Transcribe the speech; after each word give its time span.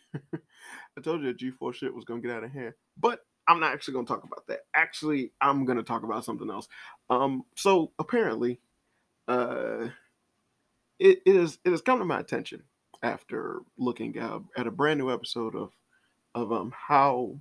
I 0.34 1.00
told 1.02 1.22
you 1.22 1.28
that 1.28 1.38
G4 1.38 1.74
shit 1.74 1.94
was 1.94 2.04
gonna 2.04 2.20
get 2.20 2.32
out 2.32 2.44
of 2.44 2.52
hand. 2.52 2.74
But 2.98 3.20
I'm 3.48 3.60
not 3.60 3.72
actually 3.72 3.94
gonna 3.94 4.06
talk 4.06 4.24
about 4.24 4.46
that. 4.48 4.60
Actually, 4.74 5.32
I'm 5.40 5.64
gonna 5.64 5.82
talk 5.82 6.02
about 6.02 6.24
something 6.24 6.50
else. 6.50 6.68
Um, 7.08 7.44
so 7.56 7.92
apparently, 7.98 8.60
uh 9.28 9.88
it, 11.00 11.22
it 11.26 11.34
is 11.36 11.58
it 11.64 11.70
has 11.70 11.80
come 11.80 11.98
to 11.98 12.04
my 12.04 12.20
attention 12.20 12.62
after 13.02 13.60
looking 13.78 14.18
uh, 14.18 14.38
at 14.56 14.66
a 14.66 14.70
brand 14.70 15.00
new 15.00 15.12
episode 15.12 15.56
of 15.56 15.72
of 16.34 16.52
um 16.52 16.72
how 16.76 17.34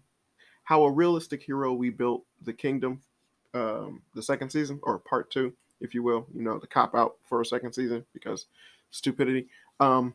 how 0.64 0.84
a 0.84 0.91
realistic 0.91 1.44
hero 1.44 1.76
rebuilt 1.76 2.23
the 2.44 2.54
kingdom 2.54 3.02
um 3.54 4.02
the 4.16 4.23
second 4.23 4.50
season 4.50 4.80
or 4.84 4.98
part 4.98 5.30
two 5.30 5.54
if 5.82 5.94
you 5.94 6.02
will 6.02 6.26
you 6.34 6.41
know 6.41 6.57
the 6.57 6.68
cop 6.68 6.96
out 6.96 7.16
for 7.28 7.41
a 7.41 7.46
second 7.46 7.73
season 7.73 8.04
because 8.14 8.46
stupidity 8.91 9.48
um 9.80 10.14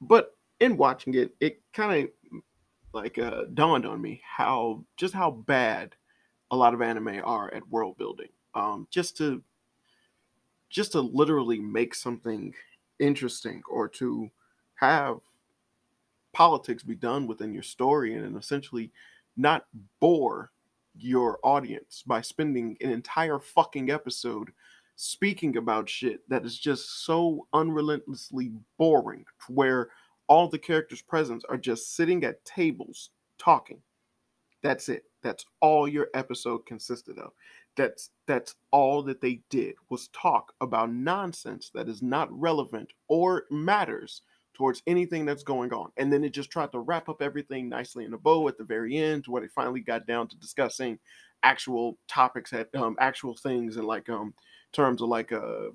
but 0.00 0.36
in 0.60 0.76
watching 0.76 1.14
it 1.14 1.34
it 1.40 1.60
kind 1.72 2.04
of 2.04 2.40
like 2.92 3.18
uh 3.18 3.44
dawned 3.54 3.86
on 3.86 4.00
me 4.00 4.20
how 4.24 4.82
just 4.96 5.14
how 5.14 5.30
bad 5.30 5.94
a 6.50 6.56
lot 6.56 6.74
of 6.74 6.82
anime 6.82 7.20
are 7.24 7.52
at 7.52 7.68
world 7.68 7.96
building 7.98 8.28
um 8.54 8.86
just 8.90 9.16
to 9.16 9.42
just 10.70 10.92
to 10.92 11.00
literally 11.00 11.58
make 11.58 11.94
something 11.94 12.54
interesting 12.98 13.62
or 13.70 13.88
to 13.88 14.30
have 14.74 15.18
politics 16.32 16.82
be 16.82 16.94
done 16.94 17.26
within 17.26 17.52
your 17.52 17.62
story 17.62 18.14
and 18.14 18.36
essentially 18.36 18.92
not 19.36 19.66
bore 20.00 20.50
your 20.94 21.38
audience 21.42 22.02
by 22.06 22.20
spending 22.20 22.76
an 22.80 22.90
entire 22.90 23.38
fucking 23.38 23.90
episode 23.90 24.50
speaking 24.96 25.56
about 25.56 25.88
shit 25.88 26.28
that 26.28 26.44
is 26.44 26.58
just 26.58 27.04
so 27.04 27.46
unrelentlessly 27.52 28.52
boring 28.78 29.24
where 29.48 29.90
all 30.28 30.48
the 30.48 30.58
characters 30.58 31.02
present 31.02 31.44
are 31.48 31.56
just 31.56 31.96
sitting 31.96 32.24
at 32.24 32.44
tables 32.44 33.10
talking. 33.38 33.80
That's 34.62 34.88
it. 34.88 35.04
That's 35.22 35.44
all 35.60 35.88
your 35.88 36.08
episode 36.14 36.66
consisted 36.66 37.18
of. 37.18 37.32
That's 37.76 38.10
that's 38.26 38.54
all 38.72 39.02
that 39.04 39.20
they 39.20 39.40
did 39.50 39.74
was 39.88 40.08
talk 40.08 40.52
about 40.60 40.92
nonsense 40.92 41.70
that 41.74 41.88
is 41.88 42.02
not 42.02 42.28
relevant 42.32 42.92
or 43.08 43.44
matters 43.50 44.22
towards 44.54 44.82
anything 44.88 45.24
that's 45.24 45.44
going 45.44 45.72
on. 45.72 45.90
And 45.96 46.12
then 46.12 46.24
it 46.24 46.30
just 46.30 46.50
tried 46.50 46.72
to 46.72 46.80
wrap 46.80 47.08
up 47.08 47.22
everything 47.22 47.68
nicely 47.68 48.04
in 48.04 48.12
a 48.12 48.18
bow 48.18 48.48
at 48.48 48.58
the 48.58 48.64
very 48.64 48.96
end 48.96 49.24
to 49.24 49.30
where 49.30 49.40
they 49.40 49.48
finally 49.48 49.80
got 49.80 50.06
down 50.06 50.26
to 50.28 50.36
discussing 50.36 50.98
actual 51.44 51.96
topics 52.08 52.52
at 52.52 52.68
um 52.74 52.96
actual 52.98 53.36
things 53.36 53.76
and 53.76 53.86
like 53.86 54.08
um 54.08 54.34
terms 54.72 55.00
of 55.00 55.08
like 55.08 55.30
uh 55.30 55.68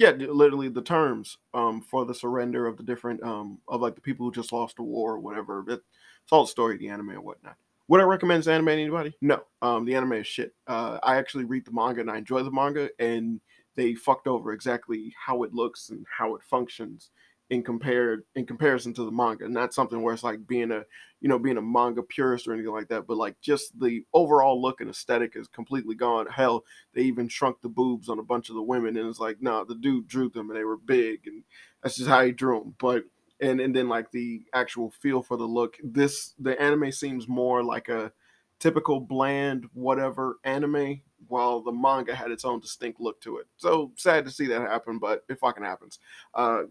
yeah 0.00 0.10
literally 0.10 0.68
the 0.68 0.82
terms 0.82 1.38
um 1.54 1.80
for 1.80 2.04
the 2.04 2.14
surrender 2.14 2.66
of 2.66 2.76
the 2.76 2.82
different 2.82 3.22
um 3.22 3.58
of 3.68 3.80
like 3.80 3.94
the 3.94 4.00
people 4.00 4.26
who 4.26 4.32
just 4.32 4.52
lost 4.52 4.74
the 4.76 4.82
war 4.82 5.12
or 5.12 5.20
whatever 5.20 5.64
it, 5.68 5.74
it's 5.74 6.32
all 6.32 6.42
the 6.42 6.48
story 6.48 6.76
the 6.76 6.88
anime 6.88 7.10
and 7.10 7.22
whatnot 7.22 7.56
would 7.90 8.00
I 8.00 8.04
recommend 8.04 8.38
this 8.38 8.46
anime 8.46 8.66
to 8.66 8.72
anybody? 8.72 9.16
No. 9.20 9.42
Um, 9.62 9.84
the 9.84 9.96
anime 9.96 10.12
is 10.12 10.26
shit. 10.28 10.54
Uh, 10.68 11.00
I 11.02 11.16
actually 11.16 11.42
read 11.42 11.64
the 11.64 11.72
manga 11.72 12.00
and 12.00 12.08
I 12.08 12.18
enjoy 12.18 12.44
the 12.44 12.52
manga, 12.52 12.88
and 13.00 13.40
they 13.74 13.96
fucked 13.96 14.28
over 14.28 14.52
exactly 14.52 15.12
how 15.18 15.42
it 15.42 15.52
looks 15.52 15.90
and 15.90 16.06
how 16.08 16.36
it 16.36 16.42
functions 16.44 17.10
in 17.50 17.62
compared 17.64 18.22
in 18.36 18.46
comparison 18.46 18.94
to 18.94 19.04
the 19.04 19.10
manga. 19.10 19.48
Not 19.48 19.74
something 19.74 20.00
where 20.00 20.14
it's 20.14 20.22
like 20.22 20.46
being 20.46 20.70
a 20.70 20.84
you 21.20 21.28
know 21.28 21.38
being 21.38 21.58
a 21.58 21.62
manga 21.62 22.02
purist 22.02 22.46
or 22.46 22.54
anything 22.54 22.72
like 22.72 22.88
that, 22.88 23.06
but 23.06 23.16
like 23.16 23.40
just 23.40 23.78
the 23.78 24.04
overall 24.14 24.62
look 24.62 24.80
and 24.80 24.88
aesthetic 24.88 25.34
is 25.34 25.48
completely 25.48 25.94
gone. 25.96 26.26
Hell, 26.26 26.64
they 26.94 27.02
even 27.02 27.28
shrunk 27.28 27.60
the 27.60 27.68
boobs 27.68 28.08
on 28.08 28.18
a 28.18 28.24
bunch 28.24 28.48
of 28.48 28.54
the 28.54 28.62
women, 28.62 28.96
and 28.96 29.08
it's 29.08 29.18
like, 29.18 29.42
no, 29.42 29.58
nah, 29.58 29.64
the 29.64 29.74
dude 29.74 30.06
drew 30.06 30.30
them 30.30 30.48
and 30.48 30.58
they 30.58 30.64
were 30.64 30.76
big, 30.76 31.26
and 31.26 31.42
that's 31.82 31.96
just 31.96 32.08
how 32.08 32.24
he 32.24 32.32
drew 32.32 32.60
them. 32.60 32.74
But 32.78 33.04
and 33.40 33.60
and 33.60 33.74
then 33.74 33.88
like 33.88 34.10
the 34.12 34.42
actual 34.54 34.90
feel 34.90 35.22
for 35.22 35.36
the 35.36 35.44
look 35.44 35.76
this 35.82 36.34
the 36.38 36.60
anime 36.60 36.92
seems 36.92 37.26
more 37.26 37.62
like 37.62 37.88
a 37.88 38.12
typical 38.58 39.00
bland 39.00 39.64
whatever 39.72 40.38
anime 40.44 41.00
while 41.28 41.62
the 41.62 41.72
manga 41.72 42.14
had 42.14 42.30
its 42.30 42.44
own 42.44 42.60
distinct 42.60 43.00
look 43.00 43.20
to 43.20 43.38
it 43.38 43.46
so 43.56 43.90
sad 43.96 44.24
to 44.24 44.30
see 44.30 44.46
that 44.46 44.60
happen 44.60 44.98
but 44.98 45.24
it 45.28 45.38
fucking 45.38 45.64
happens 45.64 45.98
uh 46.34 46.62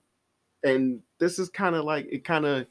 and 0.64 1.02
this 1.20 1.40
is 1.40 1.50
kind 1.50 1.76
of 1.76 1.86
like 1.86 2.08
it 2.12 2.24
kind 2.24 2.46
of 2.46 2.68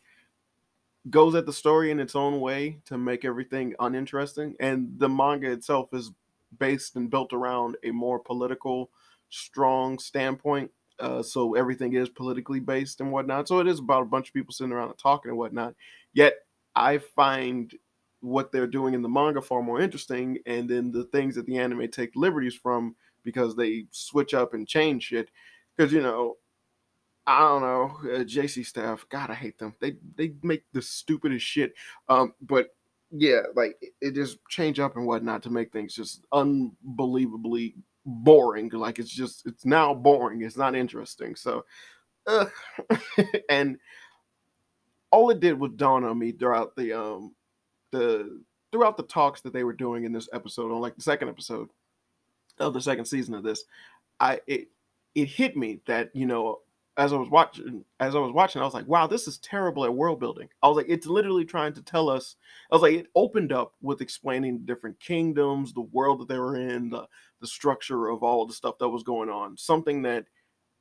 goes 1.11 1.35
at 1.35 1.47
the 1.47 1.53
story 1.53 1.91
in 1.91 2.01
its 2.01 2.15
own 2.15 2.41
way 2.41 2.79
to 2.85 2.99
make 2.99 3.25
everything 3.25 3.75
uninteresting 3.81 4.55
and 4.61 4.89
the 4.99 5.09
manga 5.09 5.51
itself 5.51 5.89
is 5.93 6.11
based 6.59 6.97
and 6.97 7.11
built 7.11 7.33
around 7.33 7.77
a 7.85 7.91
more 7.91 8.19
political 8.19 8.91
strong 9.31 9.99
standpoint 9.99 10.71
uh, 11.01 11.23
so 11.23 11.55
everything 11.55 11.95
is 11.95 12.09
politically 12.09 12.61
based 12.61 13.01
and 13.01 13.13
whatnot. 13.13 13.49
So 13.49 13.61
it 13.61 13.69
is 13.69 13.79
about 13.79 14.03
a 14.03 14.07
bunch 14.07 14.29
of 14.29 14.35
people 14.35 14.53
sitting 14.53 14.73
around 14.73 14.91
and 14.91 14.99
talking 14.99 15.31
and 15.31 15.39
whatnot. 15.39 15.75
Yet 16.13 16.35
I 16.75 16.99
find 16.99 17.73
what 18.21 18.51
they're 18.51 18.67
doing 18.67 18.95
in 18.95 19.03
the 19.03 19.09
manga 19.09 19.41
far 19.41 19.63
more 19.63 19.81
interesting, 19.81 20.39
and 20.47 20.69
then 20.69 20.91
the 20.91 21.05
things 21.05 21.37
that 21.37 21.47
the 21.47 21.59
anime 21.59 21.89
take 21.89 22.17
liberties 22.17 22.55
from 22.55 22.97
because 23.23 23.55
they 23.55 23.85
switch 23.93 24.35
up 24.35 24.55
and 24.55 24.67
change 24.67 25.05
shit. 25.05 25.29
Because 25.77 25.93
you 25.93 26.03
know, 26.03 26.37
I 27.29 27.41
don't 27.41 27.61
know, 27.61 28.11
uh, 28.11 28.25
JC 28.25 28.65
staff. 28.65 29.05
God, 29.11 29.29
I 29.29 29.35
hate 29.35 29.59
them. 29.59 29.75
They 29.81 29.97
they 30.17 30.33
make 30.43 30.65
the 30.73 30.81
stupidest 30.81 31.45
shit. 31.45 31.75
Um, 32.09 32.33
but 32.41 32.75
yeah, 33.11 33.43
like 33.55 33.77
it 34.01 34.15
just 34.15 34.39
change 34.49 34.81
up 34.81 34.97
and 34.97 35.07
whatnot 35.07 35.43
to 35.43 35.51
make 35.51 35.71
things 35.71 35.95
just 35.95 36.25
unbelievably 36.33 37.75
boring. 38.07 38.71
Like 38.71 38.99
it's 38.99 39.11
just 39.11 39.47
it's 39.47 39.67
now 39.67 39.93
boring. 39.93 40.41
It's 40.41 40.57
not 40.57 40.75
interesting. 40.75 41.37
So, 41.37 41.67
uh, 42.27 42.47
and 43.51 43.77
all 45.11 45.29
it 45.29 45.41
did 45.41 45.61
was 45.61 45.73
dawn 45.77 46.05
on 46.05 46.19
me 46.19 46.33
throughout 46.33 46.77
the 46.77 46.99
um 46.99 47.35
the 47.91 48.41
throughout 48.73 48.97
the 48.97 49.03
talks 49.03 49.43
that 49.43 49.53
they 49.53 49.65
were 49.65 49.75
doing 49.75 50.05
in 50.05 50.13
this 50.13 50.31
episode 50.33 50.73
on 50.73 50.81
like 50.81 50.97
the 50.97 51.03
second 51.03 51.29
episode 51.29 51.69
of 52.59 52.73
the 52.73 52.81
second 52.81 53.05
season 53.05 53.35
of 53.35 53.43
this. 53.43 53.65
I 54.19 54.41
it 54.47 54.69
it 55.15 55.27
hit 55.27 55.59
me 55.59 55.81
that 55.87 56.09
you 56.15 56.25
know 56.25 56.61
as 56.99 57.13
I 57.13 57.17
was 57.17 57.31
watching, 57.31 57.85
as 58.01 58.17
I 58.17 58.19
was 58.19 58.33
watching, 58.33 58.61
I 58.61 58.65
was 58.65 58.75
like, 58.75 58.89
wow, 58.89 59.07
this 59.07 59.29
is 59.29 59.39
terrible 59.39 59.85
at 59.85 59.95
world 59.95 60.19
building. 60.19 60.49
I 60.63 60.69
was 60.69 60.77
like, 60.77 60.89
it's 60.89 61.07
literally 61.07 61.45
trying 61.45 61.73
to 61.75 61.83
tell 61.83 62.11
us. 62.11 62.35
I 62.73 62.75
was 62.75 62.83
like, 62.83 62.95
it 62.95 63.07
opened 63.15 63.53
up 63.53 63.75
with 63.81 64.01
explaining 64.01 64.59
the 64.59 64.65
different 64.65 64.99
kingdoms, 64.99 65.73
the 65.73 65.83
world 65.83 66.21
that 66.21 66.29
they 66.29 66.39
were 66.39 66.57
in, 66.57 66.91
the 66.91 67.07
the 67.41 67.47
structure 67.47 68.09
of 68.09 68.25
all 68.25 68.45
the 68.47 68.53
stuff 68.53 68.79
that 68.79 68.89
was 68.89 69.05
going 69.05 69.29
on. 69.29 69.57
Something 69.57 70.03
that 70.03 70.25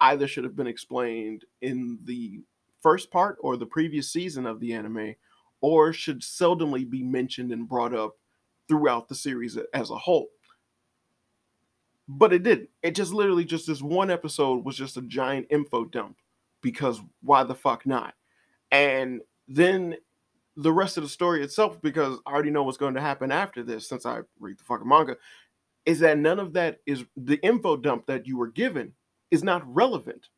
either 0.02 0.28
should 0.28 0.44
have 0.44 0.56
been 0.56 0.66
explained 0.68 1.46
in 1.62 2.00
the 2.04 2.42
first 2.82 3.12
part 3.12 3.38
or 3.42 3.56
the 3.56 3.66
previous 3.68 4.12
season 4.12 4.48
of 4.48 4.60
the 4.60 4.74
anime, 4.74 5.14
or 5.62 5.94
should 5.94 6.22
seldomly 6.22 6.90
be 6.90 7.04
mentioned 7.04 7.52
and 7.52 7.70
brought 7.70 7.94
up 7.94 8.16
throughout 8.68 9.08
the 9.08 9.16
series 9.16 9.56
as 9.74 9.92
a 9.92 9.98
whole 9.98 10.30
but 12.08 12.34
it 12.34 12.44
didn't. 12.44 12.70
It 12.84 12.96
just 12.96 13.14
literally 13.14 13.46
just 13.46 13.68
this 13.68 13.82
one 13.82 14.10
episode 14.10 14.64
was 14.64 14.76
just 14.76 14.98
a 14.98 15.02
giant 15.02 15.48
info 15.50 15.86
dump 15.86 16.18
because 16.62 17.02
why 17.22 17.44
the 17.44 17.56
fuck 17.56 17.86
not? 17.86 18.14
And 18.72 19.22
then 19.48 19.96
the 20.56 20.74
rest 20.74 20.98
of 20.98 21.04
the 21.04 21.10
story 21.10 21.44
itself, 21.44 21.82
because 21.82 22.20
I 22.26 22.32
already 22.32 22.50
know 22.50 22.64
what's 22.64 22.78
going 22.78 22.96
to 22.96 23.02
happen 23.02 23.32
after 23.32 23.64
this 23.64 23.88
since 23.88 24.06
I 24.06 24.22
read 24.40 24.58
the 24.58 24.64
fucking 24.64 24.88
manga, 24.88 25.18
is 25.86 26.00
that 26.00 26.18
none 26.18 26.40
of 26.40 26.54
that 26.54 26.80
is 26.86 27.06
the 27.16 27.38
info 27.46 27.78
dump 27.78 28.08
that 28.08 28.26
you 28.26 28.38
were 28.38 28.48
given 28.48 28.94
is 29.32 29.44
not 29.44 29.64
relevant 29.74 30.30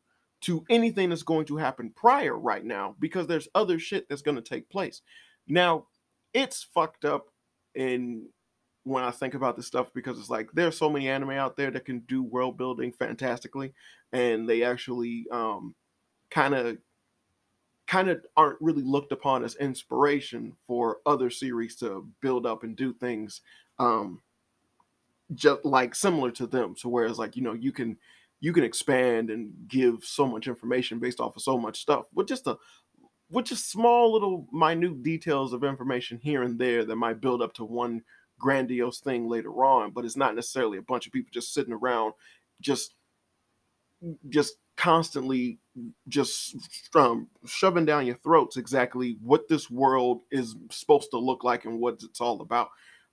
to 0.42 0.64
anything 0.70 1.10
that's 1.10 1.22
going 1.22 1.46
to 1.46 1.56
happen 1.56 1.92
prior 1.94 2.38
right 2.38 2.64
now 2.64 2.94
because 2.98 3.26
there's 3.26 3.48
other 3.54 3.78
shit 3.78 4.08
that's 4.08 4.22
going 4.22 4.36
to 4.36 4.42
take 4.42 4.68
place. 4.70 5.02
Now, 5.48 5.86
it's 6.32 6.62
fucked 6.62 7.04
up 7.04 7.26
in 7.74 8.26
when 8.84 9.04
I 9.04 9.10
think 9.10 9.34
about 9.34 9.56
this 9.56 9.66
stuff 9.66 9.92
because 9.94 10.18
it's 10.18 10.30
like 10.30 10.50
there's 10.52 10.76
so 10.76 10.90
many 10.90 11.08
anime 11.08 11.30
out 11.30 11.56
there 11.56 11.70
that 11.70 11.84
can 11.84 12.00
do 12.00 12.22
world 12.22 12.56
building 12.56 12.92
fantastically, 12.92 13.72
and 14.12 14.48
they 14.48 14.62
actually 14.62 15.26
um, 15.30 15.74
kind 16.30 16.54
of 16.54 16.78
kind 17.86 18.08
of 18.08 18.24
aren't 18.36 18.60
really 18.60 18.82
looked 18.82 19.12
upon 19.12 19.44
as 19.44 19.56
inspiration 19.56 20.56
for 20.66 20.98
other 21.06 21.28
series 21.28 21.74
to 21.74 22.08
build 22.20 22.46
up 22.46 22.62
and 22.62 22.76
do 22.76 22.92
things 22.92 23.40
um, 23.80 24.22
just 25.34 25.64
like 25.64 25.94
similar 25.94 26.30
to 26.30 26.46
them. 26.46 26.76
So 26.76 26.88
whereas 26.88 27.18
like 27.18 27.36
you 27.36 27.42
know 27.42 27.52
you 27.52 27.72
can 27.72 27.96
you 28.40 28.52
can 28.52 28.64
expand 28.64 29.30
and 29.30 29.52
give 29.68 30.04
so 30.04 30.26
much 30.26 30.46
information 30.46 30.98
based 30.98 31.20
off 31.20 31.36
of 31.36 31.42
so 31.42 31.58
much 31.58 31.80
stuff 31.80 32.06
with 32.14 32.26
just 32.26 32.46
a 32.46 32.56
with 33.30 33.46
just 33.46 33.70
small 33.70 34.12
little 34.12 34.46
minute 34.52 35.02
details 35.02 35.52
of 35.52 35.62
information 35.62 36.18
here 36.22 36.42
and 36.42 36.58
there 36.58 36.84
that 36.84 36.96
might 36.96 37.20
build 37.20 37.42
up 37.42 37.54
to 37.54 37.64
one 37.64 38.02
grandiose 38.40 39.00
thing 39.00 39.28
later 39.28 39.64
on, 39.64 39.92
but 39.92 40.04
it's 40.04 40.16
not 40.16 40.34
necessarily 40.34 40.78
a 40.78 40.82
bunch 40.82 41.06
of 41.06 41.12
people 41.12 41.30
just 41.32 41.54
sitting 41.54 41.72
around 41.72 42.14
just 42.60 42.94
just 44.28 44.54
constantly 44.76 45.58
just 46.08 46.56
um, 46.94 47.28
shoving 47.46 47.84
down 47.84 48.06
your 48.06 48.16
throats 48.16 48.56
exactly 48.56 49.18
what 49.22 49.46
this 49.46 49.70
world 49.70 50.22
is 50.30 50.56
supposed 50.70 51.10
to 51.10 51.18
look 51.18 51.44
like 51.44 51.66
and 51.66 51.78
what 51.78 52.00
it's 52.02 52.20
all 52.20 52.40
about. 52.40 52.70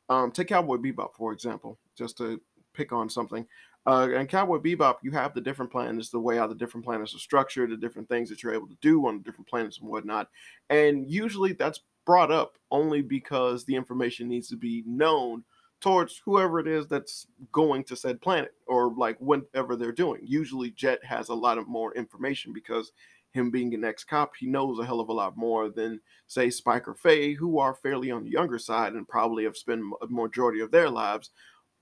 Um, 0.10 0.32
take 0.32 0.48
Cowboy 0.48 0.78
Bebop 0.78 1.14
for 1.14 1.34
example, 1.34 1.78
just 1.98 2.18
to 2.20 2.42
pick 2.74 2.94
on 2.94 3.10
something. 3.10 3.46
Uh, 3.86 4.10
and 4.16 4.28
Cowboy 4.28 4.58
Bebop, 4.58 4.96
you 5.02 5.12
have 5.12 5.34
the 5.34 5.42
different 5.42 5.72
planets, 5.72 6.10
the 6.10 6.20
way 6.20 6.38
how 6.38 6.48
the 6.48 6.56
different 6.56 6.86
planets 6.86 7.16
are 7.16 7.20
structured, 7.20 7.70
the 7.70 7.78
different 7.78 8.10
things 8.10 8.30
that 8.30 8.44
you're 8.44 8.54
able 8.54 8.68
to 8.68 8.78
do 8.82 9.06
on 9.08 9.18
the 9.18 9.24
different 9.24 9.48
planets 9.48 9.80
and 9.80 9.90
whatnot. 9.90 10.30
And 10.70 11.10
usually 11.10 11.54
that's 11.54 11.80
brought 12.08 12.32
up 12.32 12.58
only 12.72 13.02
because 13.02 13.66
the 13.66 13.76
information 13.76 14.30
needs 14.30 14.48
to 14.48 14.56
be 14.56 14.82
known 14.88 15.44
towards 15.82 16.22
whoever 16.24 16.58
it 16.58 16.68
is 16.68 16.88
that's 16.88 17.28
going 17.52 17.84
to 17.84 17.98
said 17.98 18.22
planet 18.22 18.54
or 18.66 18.94
like 18.96 19.20
whatever 19.20 19.76
they're 19.76 19.92
doing. 19.92 20.22
Usually 20.24 20.72
Jet 20.72 21.04
has 21.04 21.28
a 21.30 21.36
lot 21.36 21.58
of 21.58 21.68
more 21.68 21.94
information 21.96 22.54
because 22.54 22.94
him 23.34 23.52
being 23.52 23.74
an 23.76 23.84
ex-cop, 23.84 24.32
he 24.40 24.48
knows 24.48 24.80
a 24.80 24.86
hell 24.86 25.02
of 25.02 25.10
a 25.10 25.14
lot 25.14 25.36
more 25.38 25.70
than 25.70 26.00
say 26.28 26.50
Spike 26.50 26.88
or 26.88 26.96
Faye, 26.96 27.34
who 27.34 27.60
are 27.60 27.76
fairly 27.76 28.10
on 28.10 28.24
the 28.24 28.32
younger 28.32 28.58
side 28.58 28.94
and 28.94 29.08
probably 29.08 29.44
have 29.44 29.58
spent 29.58 29.84
a 30.02 30.08
majority 30.08 30.62
of 30.62 30.72
their 30.72 30.90
lives 30.90 31.32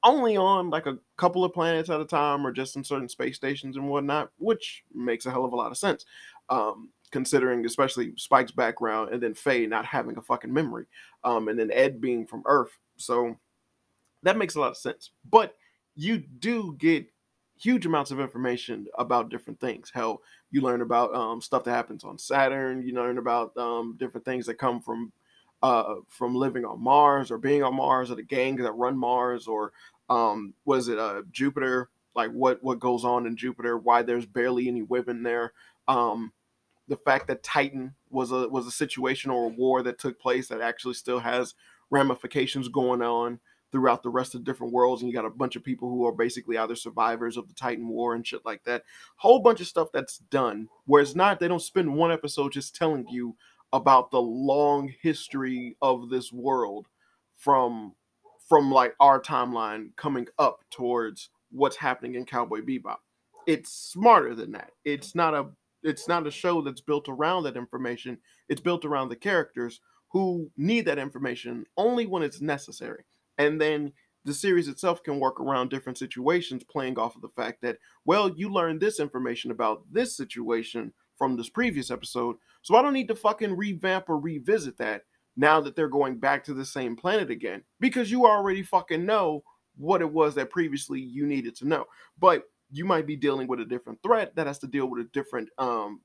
only 0.04 0.36
on 0.38 0.72
like 0.72 0.88
a 0.88 0.98
couple 1.18 1.44
of 1.44 1.54
planets 1.54 1.90
at 1.90 2.02
a 2.02 2.06
time 2.06 2.46
or 2.46 2.52
just 2.52 2.76
in 2.76 2.84
certain 2.84 3.08
space 3.08 3.36
stations 3.36 3.78
and 3.78 3.88
whatnot, 3.88 4.32
which 4.40 4.84
makes 4.94 5.28
a 5.28 5.32
hell 5.32 5.46
of 5.46 5.54
a 5.54 5.56
lot 5.56 5.72
of 5.72 5.78
sense. 5.78 6.06
Um, 6.50 6.90
considering 7.12 7.66
especially 7.66 8.14
Spike's 8.18 8.52
background 8.52 9.14
and 9.14 9.22
then 9.22 9.34
Faye 9.34 9.66
not 9.66 9.86
having 9.86 10.18
a 10.18 10.22
fucking 10.22 10.54
memory. 10.54 10.86
Um, 11.24 11.48
and 11.48 11.58
then 11.58 11.72
Ed 11.72 12.02
being 12.02 12.26
from 12.26 12.44
Earth. 12.46 12.78
So 12.98 13.36
that 14.24 14.38
makes 14.38 14.56
a 14.56 14.60
lot 14.60 14.72
of 14.72 14.78
sense. 14.78 15.12
But 15.30 15.56
you 15.96 16.18
do 16.18 16.76
get 16.78 17.08
huge 17.58 17.86
amounts 17.86 18.12
of 18.12 18.20
information 18.20 18.88
about 18.98 19.30
different 19.30 19.60
things. 19.60 19.92
Hell, 19.94 20.22
you 20.52 20.62
learn 20.62 20.82
about 20.82 21.14
um, 21.16 21.42
stuff 21.42 21.64
that 21.64 21.72
happens 21.72 22.04
on 22.04 22.18
Saturn. 22.18 22.86
You 22.86 22.94
learn 22.96 23.18
about 23.18 23.56
um, 23.58 23.96
different 24.00 24.26
things 24.26 24.46
that 24.48 24.56
come 24.56 24.82
from 24.82 25.12
uh, 25.64 25.96
from 26.10 26.36
living 26.36 26.66
on 26.66 26.84
Mars 26.84 27.32
or 27.32 27.38
being 27.38 27.64
on 27.64 27.76
Mars 27.76 28.12
or 28.12 28.16
the 28.16 28.24
gangs 28.24 28.62
that 28.62 28.74
run 28.74 28.98
Mars 28.98 29.48
or 29.48 29.72
um, 30.10 30.54
was 30.66 30.90
it 30.90 31.00
uh, 31.00 31.22
Jupiter? 31.32 31.90
Like 32.16 32.32
what 32.32 32.62
what 32.64 32.80
goes 32.80 33.04
on 33.04 33.26
in 33.26 33.36
Jupiter? 33.36 33.78
Why 33.78 34.02
there's 34.02 34.26
barely 34.26 34.68
any 34.68 34.82
women 34.84 35.24
there? 35.24 35.54
Um, 35.88 36.32
the 36.88 36.98
fact 36.98 37.28
that 37.28 37.44
Titan 37.44 37.96
was 38.10 38.32
a 38.32 38.48
was 38.48 38.68
a 38.68 38.72
situation 38.72 39.32
or 39.32 39.46
a 39.46 39.54
war 39.54 39.84
that 39.84 40.00
took 40.00 40.20
place 40.20 40.48
that 40.48 40.62
actually 40.62 40.94
still 40.94 41.20
has 41.20 41.56
ramifications 41.90 42.68
going 42.68 43.02
on 43.02 43.40
throughout 43.72 44.04
the 44.04 44.10
rest 44.10 44.36
of 44.36 44.44
different 44.44 44.72
worlds 44.72 45.02
and 45.02 45.10
you 45.10 45.16
got 45.16 45.26
a 45.26 45.30
bunch 45.30 45.56
of 45.56 45.64
people 45.64 45.90
who 45.90 46.06
are 46.06 46.12
basically 46.12 46.58
either 46.58 46.76
survivors 46.76 47.36
of 47.36 47.48
the 47.48 47.54
titan 47.54 47.90
war 47.90 48.16
and 48.16 48.26
shit 48.26 48.46
like 48.46 48.64
that. 48.64 48.84
Whole 49.18 49.40
bunch 49.40 49.60
of 49.60 49.68
stuff 49.68 49.90
that's 49.92 50.18
done 50.18 50.70
where 50.86 51.02
it's 51.02 51.16
not 51.16 51.40
they 51.40 51.48
don't 51.48 51.62
spend 51.62 51.94
one 51.94 52.12
episode 52.12 52.54
just 52.54 52.76
telling 52.76 53.06
you 53.10 53.36
about 53.74 54.12
the 54.12 54.22
long 54.22 54.94
history 55.02 55.76
of 55.82 56.10
this 56.10 56.32
world 56.32 56.88
from 57.36 57.94
from 58.48 58.72
like 58.72 58.96
our 59.00 59.20
timeline 59.20 59.96
coming 59.96 60.28
up 60.40 60.60
towards 60.70 61.30
what's 61.52 61.76
happening 61.76 62.16
in 62.16 62.26
cowboy 62.26 62.62
bebop. 62.62 62.98
It's 63.48 63.72
smarter 63.72 64.36
than 64.36 64.52
that. 64.54 64.72
It's 64.84 65.16
not 65.16 65.34
a 65.34 65.48
it's 65.86 66.08
not 66.08 66.28
a 66.28 66.32
show 66.32 66.62
that's 66.62 66.82
built 66.82 67.08
around 67.08 67.44
that 67.44 67.58
information. 67.58 68.18
It's 68.50 68.62
built 68.62 68.86
around 68.86 69.10
the 69.10 69.16
characters 69.16 69.80
who 70.10 70.50
need 70.58 70.86
that 70.86 71.00
information 71.00 71.66
only 71.78 72.06
when 72.06 72.24
it's 72.24 72.42
necessary. 72.42 73.04
And 73.38 73.60
then 73.60 73.94
the 74.24 74.34
series 74.34 74.68
itself 74.68 75.04
can 75.04 75.20
work 75.20 75.40
around 75.40 75.70
different 75.70 75.98
situations 75.98 76.64
playing 76.64 76.98
off 76.98 77.16
of 77.16 77.22
the 77.22 77.30
fact 77.30 77.62
that 77.62 77.78
well 78.06 78.30
you 78.36 78.50
learned 78.50 78.82
this 78.82 79.00
information 79.00 79.52
about 79.52 79.84
this 79.92 80.18
situation 80.18 80.92
from 81.16 81.38
this 81.38 81.48
previous 81.48 81.92
episode 81.92 82.36
so 82.64 82.76
i 82.76 82.82
don't 82.82 82.94
need 82.94 83.08
to 83.08 83.14
fucking 83.14 83.56
revamp 83.56 84.10
or 84.10 84.18
revisit 84.18 84.76
that 84.80 85.04
now 85.38 85.62
that 85.62 85.76
they're 85.76 85.88
going 85.88 86.18
back 86.18 86.44
to 86.44 86.56
the 86.56 86.66
same 86.66 86.96
planet 86.96 87.30
again 87.30 87.62
because 87.80 88.10
you 88.10 88.26
already 88.26 88.64
fucking 88.64 89.06
know 89.06 89.44
what 89.78 90.02
it 90.02 90.12
was 90.12 90.36
that 90.36 90.50
previously 90.50 91.00
you 91.00 91.26
needed 91.26 91.56
to 91.56 91.68
know. 91.68 91.86
But 92.20 92.44
you 92.72 92.86
might 92.86 93.08
be 93.08 93.16
dealing 93.16 93.48
with 93.48 93.60
a 93.60 93.66
different 93.66 94.02
threat 94.04 94.36
that 94.36 94.48
has 94.48 94.60
to 94.60 94.68
deal 94.68 94.88
with 94.88 95.02
a 95.06 95.10
different 95.12 95.50
um 95.58 96.02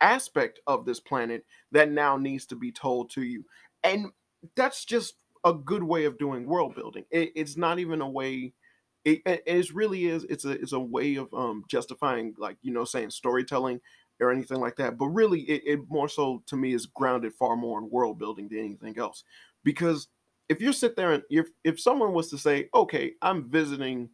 aspect 0.00 0.60
of 0.66 0.86
this 0.86 1.00
planet 1.00 1.44
that 1.72 1.90
now 1.90 2.16
needs 2.16 2.46
to 2.46 2.56
be 2.56 2.72
told 2.72 3.10
to 3.10 3.22
you 3.22 3.44
and 3.84 4.06
that's 4.56 4.84
just 4.84 5.14
a 5.44 5.52
good 5.52 5.82
way 5.82 6.04
of 6.04 6.18
doing 6.18 6.46
world 6.46 6.74
building. 6.74 7.04
It, 7.10 7.32
it's 7.34 7.56
not 7.56 7.78
even 7.78 8.00
a 8.00 8.08
way. 8.08 8.52
It, 9.04 9.22
it 9.24 9.72
really 9.72 10.06
is. 10.06 10.24
It's 10.24 10.44
a 10.44 10.50
it's 10.50 10.72
a 10.72 10.80
way 10.80 11.16
of 11.16 11.32
um 11.32 11.64
justifying 11.68 12.34
like 12.36 12.56
you 12.62 12.72
know 12.72 12.84
saying 12.84 13.10
storytelling 13.10 13.80
or 14.20 14.30
anything 14.30 14.60
like 14.60 14.76
that. 14.76 14.98
But 14.98 15.06
really, 15.08 15.40
it, 15.42 15.62
it 15.64 15.80
more 15.88 16.08
so 16.08 16.42
to 16.46 16.56
me 16.56 16.74
is 16.74 16.86
grounded 16.86 17.32
far 17.34 17.56
more 17.56 17.78
in 17.78 17.88
world 17.90 18.18
building 18.18 18.48
than 18.48 18.58
anything 18.58 18.98
else. 18.98 19.24
Because 19.64 20.08
if 20.50 20.60
you 20.60 20.72
sit 20.72 20.96
there 20.96 21.12
and 21.12 21.22
if 21.30 21.48
if 21.64 21.80
someone 21.80 22.12
was 22.12 22.28
to 22.30 22.38
say, 22.38 22.68
okay, 22.74 23.14
I'm 23.22 23.48
visiting, 23.48 24.10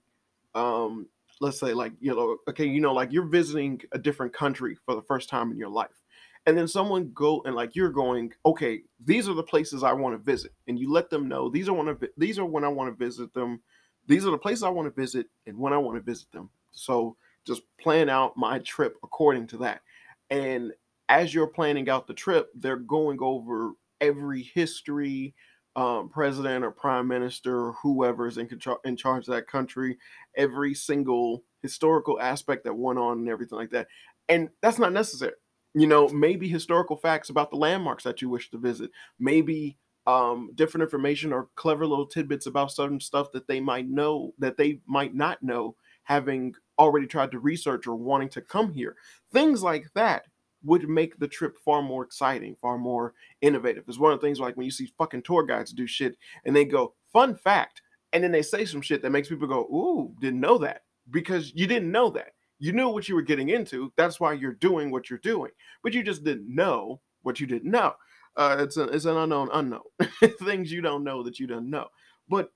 um, 0.54 1.08
let's 1.40 1.60
say 1.60 1.72
like 1.72 1.92
you 2.00 2.14
know, 2.14 2.38
okay, 2.48 2.66
you 2.66 2.80
know, 2.80 2.94
like 2.94 3.12
you're 3.12 3.26
visiting 3.26 3.80
a 3.92 3.98
different 3.98 4.32
country 4.32 4.76
for 4.84 4.94
the 4.94 5.02
first 5.02 5.28
time 5.28 5.50
in 5.50 5.58
your 5.58 5.68
life 5.68 6.02
and 6.46 6.56
then 6.56 6.68
someone 6.68 7.10
go 7.12 7.42
and 7.44 7.54
like 7.54 7.74
you're 7.74 7.90
going 7.90 8.32
okay 8.46 8.80
these 9.04 9.28
are 9.28 9.34
the 9.34 9.42
places 9.42 9.82
i 9.82 9.92
want 9.92 10.14
to 10.14 10.24
visit 10.24 10.52
and 10.68 10.78
you 10.78 10.90
let 10.90 11.10
them 11.10 11.28
know 11.28 11.50
these 11.50 11.68
are 11.68 11.74
one 11.74 11.88
of 11.88 12.02
these 12.16 12.38
are 12.38 12.46
when 12.46 12.64
i 12.64 12.68
want 12.68 12.90
to 12.90 13.04
visit 13.04 13.32
them 13.34 13.60
these 14.06 14.24
are 14.24 14.30
the 14.30 14.38
places 14.38 14.62
i 14.62 14.68
want 14.68 14.86
to 14.86 15.00
visit 15.00 15.26
and 15.46 15.58
when 15.58 15.72
i 15.72 15.78
want 15.78 15.96
to 15.96 16.02
visit 16.02 16.30
them. 16.32 16.48
So 16.70 17.16
just 17.44 17.62
plan 17.80 18.08
out 18.08 18.36
my 18.36 18.58
trip 18.60 18.96
according 19.02 19.46
to 19.48 19.58
that 19.58 19.82
and 20.30 20.72
as 21.08 21.34
you're 21.34 21.46
planning 21.46 21.88
out 21.88 22.06
the 22.06 22.14
trip 22.14 22.48
they're 22.54 22.76
going 22.76 23.18
over 23.20 23.72
every 24.00 24.42
history 24.42 25.34
um, 25.76 26.08
president 26.08 26.64
or 26.64 26.70
prime 26.70 27.06
minister 27.06 27.72
whoever's 27.72 28.38
in, 28.38 28.48
control, 28.48 28.78
in 28.84 28.96
charge 28.96 29.28
of 29.28 29.34
that 29.34 29.46
country 29.46 29.98
every 30.34 30.74
single 30.74 31.44
historical 31.62 32.18
aspect 32.18 32.64
that 32.64 32.74
went 32.74 32.98
on 32.98 33.18
and 33.18 33.28
everything 33.28 33.58
like 33.58 33.70
that. 33.70 33.86
And 34.28 34.48
that's 34.62 34.78
not 34.78 34.92
necessary. 34.92 35.34
You 35.74 35.86
know 35.86 36.08
maybe 36.08 36.48
historical 36.48 36.96
facts 36.96 37.28
about 37.28 37.50
the 37.50 37.56
landmarks 37.56 38.04
that 38.04 38.22
you 38.22 38.30
wish 38.30 38.50
to 38.50 38.58
visit. 38.58 38.90
Maybe 39.18 39.76
um, 40.06 40.50
different 40.54 40.82
information 40.82 41.32
or 41.32 41.48
clever 41.56 41.86
little 41.86 42.06
tidbits 42.06 42.46
about 42.46 42.72
certain 42.72 43.00
stuff 43.00 43.32
that 43.32 43.46
they 43.46 43.60
might 43.60 43.88
know 43.88 44.32
that 44.38 44.56
they 44.56 44.80
might 44.86 45.14
not 45.14 45.42
know 45.42 45.76
having 46.04 46.54
already 46.78 47.06
tried 47.06 47.32
to 47.32 47.38
research 47.38 47.86
or 47.86 47.96
wanting 47.96 48.28
to 48.30 48.40
come 48.40 48.72
here. 48.72 48.94
Things 49.32 49.62
like 49.62 49.86
that 49.94 50.26
would 50.66 50.88
make 50.88 51.18
the 51.18 51.28
trip 51.28 51.56
far 51.64 51.80
more 51.82 52.04
exciting 52.04 52.54
far 52.60 52.76
more 52.76 53.14
innovative 53.40 53.84
it's 53.88 53.98
one 53.98 54.12
of 54.12 54.20
the 54.20 54.26
things 54.26 54.40
like 54.40 54.56
when 54.56 54.64
you 54.64 54.70
see 54.70 54.92
fucking 54.98 55.22
tour 55.22 55.42
guides 55.42 55.72
do 55.72 55.86
shit 55.86 56.16
and 56.44 56.54
they 56.54 56.64
go 56.64 56.94
fun 57.12 57.34
fact 57.34 57.82
and 58.12 58.22
then 58.22 58.32
they 58.32 58.42
say 58.42 58.64
some 58.64 58.82
shit 58.82 59.02
that 59.02 59.10
makes 59.10 59.28
people 59.28 59.48
go 59.48 59.62
ooh 59.74 60.14
didn't 60.20 60.40
know 60.40 60.58
that 60.58 60.82
because 61.10 61.52
you 61.54 61.66
didn't 61.66 61.90
know 61.90 62.10
that 62.10 62.32
you 62.58 62.72
knew 62.72 62.88
what 62.88 63.08
you 63.08 63.14
were 63.14 63.22
getting 63.22 63.50
into. 63.50 63.92
That's 63.96 64.18
why 64.18 64.32
you're 64.32 64.54
doing 64.54 64.90
what 64.90 65.10
you're 65.10 65.18
doing. 65.18 65.50
But 65.82 65.92
you 65.92 66.02
just 66.02 66.24
didn't 66.24 66.52
know 66.52 67.00
what 67.22 67.40
you 67.40 67.46
didn't 67.46 67.70
know. 67.70 67.94
Uh, 68.36 68.56
it's, 68.60 68.76
a, 68.76 68.84
it's 68.84 69.04
an 69.04 69.16
unknown 69.16 69.48
unknown. 69.52 69.82
Things 70.42 70.72
you 70.72 70.80
don't 70.80 71.04
know 71.04 71.22
that 71.22 71.38
you 71.38 71.46
don't 71.46 71.70
know. 71.70 71.88
But 72.28 72.50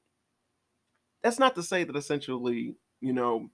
that's 1.22 1.38
not 1.38 1.54
to 1.54 1.62
say 1.62 1.84
that 1.84 1.96
essentially, 1.96 2.74
you 3.00 3.12
know, 3.12 3.50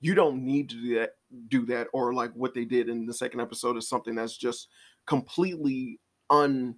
you 0.00 0.14
don't 0.14 0.44
need 0.44 0.68
to 0.70 0.76
do 0.76 0.94
that, 0.96 1.14
do 1.48 1.66
that, 1.66 1.88
or 1.92 2.14
like 2.14 2.32
what 2.32 2.54
they 2.54 2.64
did 2.64 2.88
in 2.88 3.06
the 3.06 3.14
second 3.14 3.40
episode 3.40 3.76
is 3.76 3.88
something 3.88 4.14
that's 4.14 4.36
just 4.36 4.68
completely 5.06 6.00
un 6.30 6.76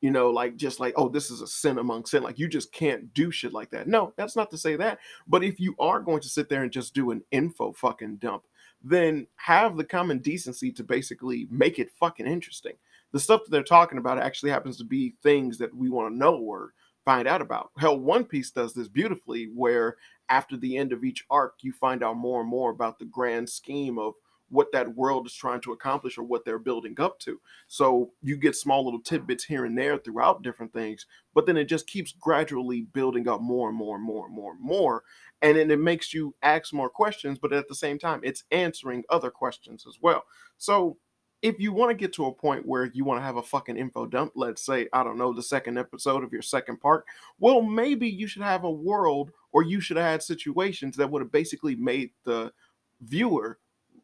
you 0.00 0.10
know, 0.10 0.30
like 0.30 0.56
just 0.56 0.80
like, 0.80 0.94
oh, 0.96 1.08
this 1.08 1.30
is 1.30 1.42
a 1.42 1.46
sin 1.46 1.78
among 1.78 2.06
sin. 2.06 2.22
Like 2.22 2.38
you 2.38 2.48
just 2.48 2.72
can't 2.72 3.12
do 3.12 3.30
shit 3.30 3.52
like 3.52 3.70
that. 3.70 3.86
No, 3.86 4.12
that's 4.16 4.36
not 4.36 4.50
to 4.50 4.58
say 4.58 4.76
that. 4.76 4.98
But 5.26 5.44
if 5.44 5.60
you 5.60 5.74
are 5.78 6.00
going 6.00 6.20
to 6.20 6.28
sit 6.28 6.48
there 6.48 6.62
and 6.62 6.72
just 6.72 6.94
do 6.94 7.10
an 7.10 7.22
info 7.30 7.72
fucking 7.72 8.16
dump, 8.16 8.44
then 8.82 9.26
have 9.36 9.76
the 9.76 9.84
common 9.84 10.18
decency 10.18 10.72
to 10.72 10.82
basically 10.82 11.46
make 11.50 11.78
it 11.78 11.90
fucking 11.90 12.26
interesting. 12.26 12.72
The 13.12 13.20
stuff 13.20 13.42
that 13.44 13.50
they're 13.50 13.62
talking 13.62 13.98
about 13.98 14.18
actually 14.18 14.52
happens 14.52 14.78
to 14.78 14.84
be 14.84 15.16
things 15.22 15.58
that 15.58 15.74
we 15.74 15.90
want 15.90 16.12
to 16.12 16.18
know 16.18 16.36
or 16.36 16.72
find 17.04 17.26
out 17.26 17.42
about. 17.42 17.70
Hell, 17.78 17.98
One 17.98 18.24
Piece 18.24 18.50
does 18.50 18.74
this 18.74 18.88
beautifully, 18.88 19.50
where 19.54 19.96
after 20.28 20.56
the 20.56 20.76
end 20.76 20.92
of 20.92 21.04
each 21.04 21.24
arc, 21.30 21.54
you 21.62 21.72
find 21.72 22.02
out 22.02 22.16
more 22.16 22.40
and 22.40 22.50
more 22.50 22.70
about 22.70 22.98
the 22.98 23.04
grand 23.04 23.48
scheme 23.48 23.98
of 23.98 24.14
what 24.50 24.72
that 24.72 24.96
world 24.96 25.26
is 25.26 25.34
trying 25.34 25.60
to 25.60 25.72
accomplish 25.72 26.18
or 26.18 26.24
what 26.24 26.44
they're 26.44 26.58
building 26.58 27.00
up 27.00 27.18
to. 27.20 27.40
So 27.68 28.10
you 28.20 28.36
get 28.36 28.56
small 28.56 28.84
little 28.84 29.00
tidbits 29.00 29.44
here 29.44 29.64
and 29.64 29.78
there 29.78 29.96
throughout 29.96 30.42
different 30.42 30.72
things, 30.72 31.06
but 31.34 31.46
then 31.46 31.56
it 31.56 31.66
just 31.66 31.86
keeps 31.86 32.12
gradually 32.12 32.82
building 32.92 33.28
up 33.28 33.40
more 33.40 33.68
and 33.68 33.78
more 33.78 33.96
and 33.96 34.04
more 34.04 34.26
and 34.26 34.34
more 34.34 34.52
and 34.52 34.60
more. 34.60 35.04
And 35.40 35.56
then 35.56 35.70
it 35.70 35.78
makes 35.78 36.12
you 36.12 36.34
ask 36.42 36.72
more 36.72 36.90
questions, 36.90 37.38
but 37.38 37.52
at 37.52 37.68
the 37.68 37.74
same 37.74 37.98
time, 37.98 38.20
it's 38.24 38.44
answering 38.50 39.04
other 39.08 39.30
questions 39.30 39.84
as 39.88 39.98
well. 40.02 40.24
So 40.58 40.98
if 41.42 41.58
you 41.58 41.72
want 41.72 41.90
to 41.90 41.94
get 41.94 42.12
to 42.14 42.26
a 42.26 42.32
point 42.32 42.66
where 42.66 42.90
you 42.92 43.04
want 43.04 43.18
to 43.20 43.24
have 43.24 43.36
a 43.36 43.42
fucking 43.42 43.76
info 43.76 44.06
dump, 44.06 44.32
let's 44.34 44.64
say, 44.64 44.88
I 44.92 45.02
don't 45.02 45.18
know, 45.18 45.32
the 45.32 45.42
second 45.42 45.78
episode 45.78 46.22
of 46.22 46.32
your 46.32 46.42
second 46.42 46.80
part, 46.80 47.04
well, 47.38 47.62
maybe 47.62 48.08
you 48.08 48.26
should 48.26 48.42
have 48.42 48.64
a 48.64 48.70
world 48.70 49.30
or 49.52 49.62
you 49.62 49.80
should 49.80 49.96
have 49.96 50.06
had 50.06 50.22
situations 50.22 50.96
that 50.96 51.10
would 51.10 51.22
have 51.22 51.32
basically 51.32 51.74
made 51.76 52.10
the 52.24 52.52
viewer 53.00 53.58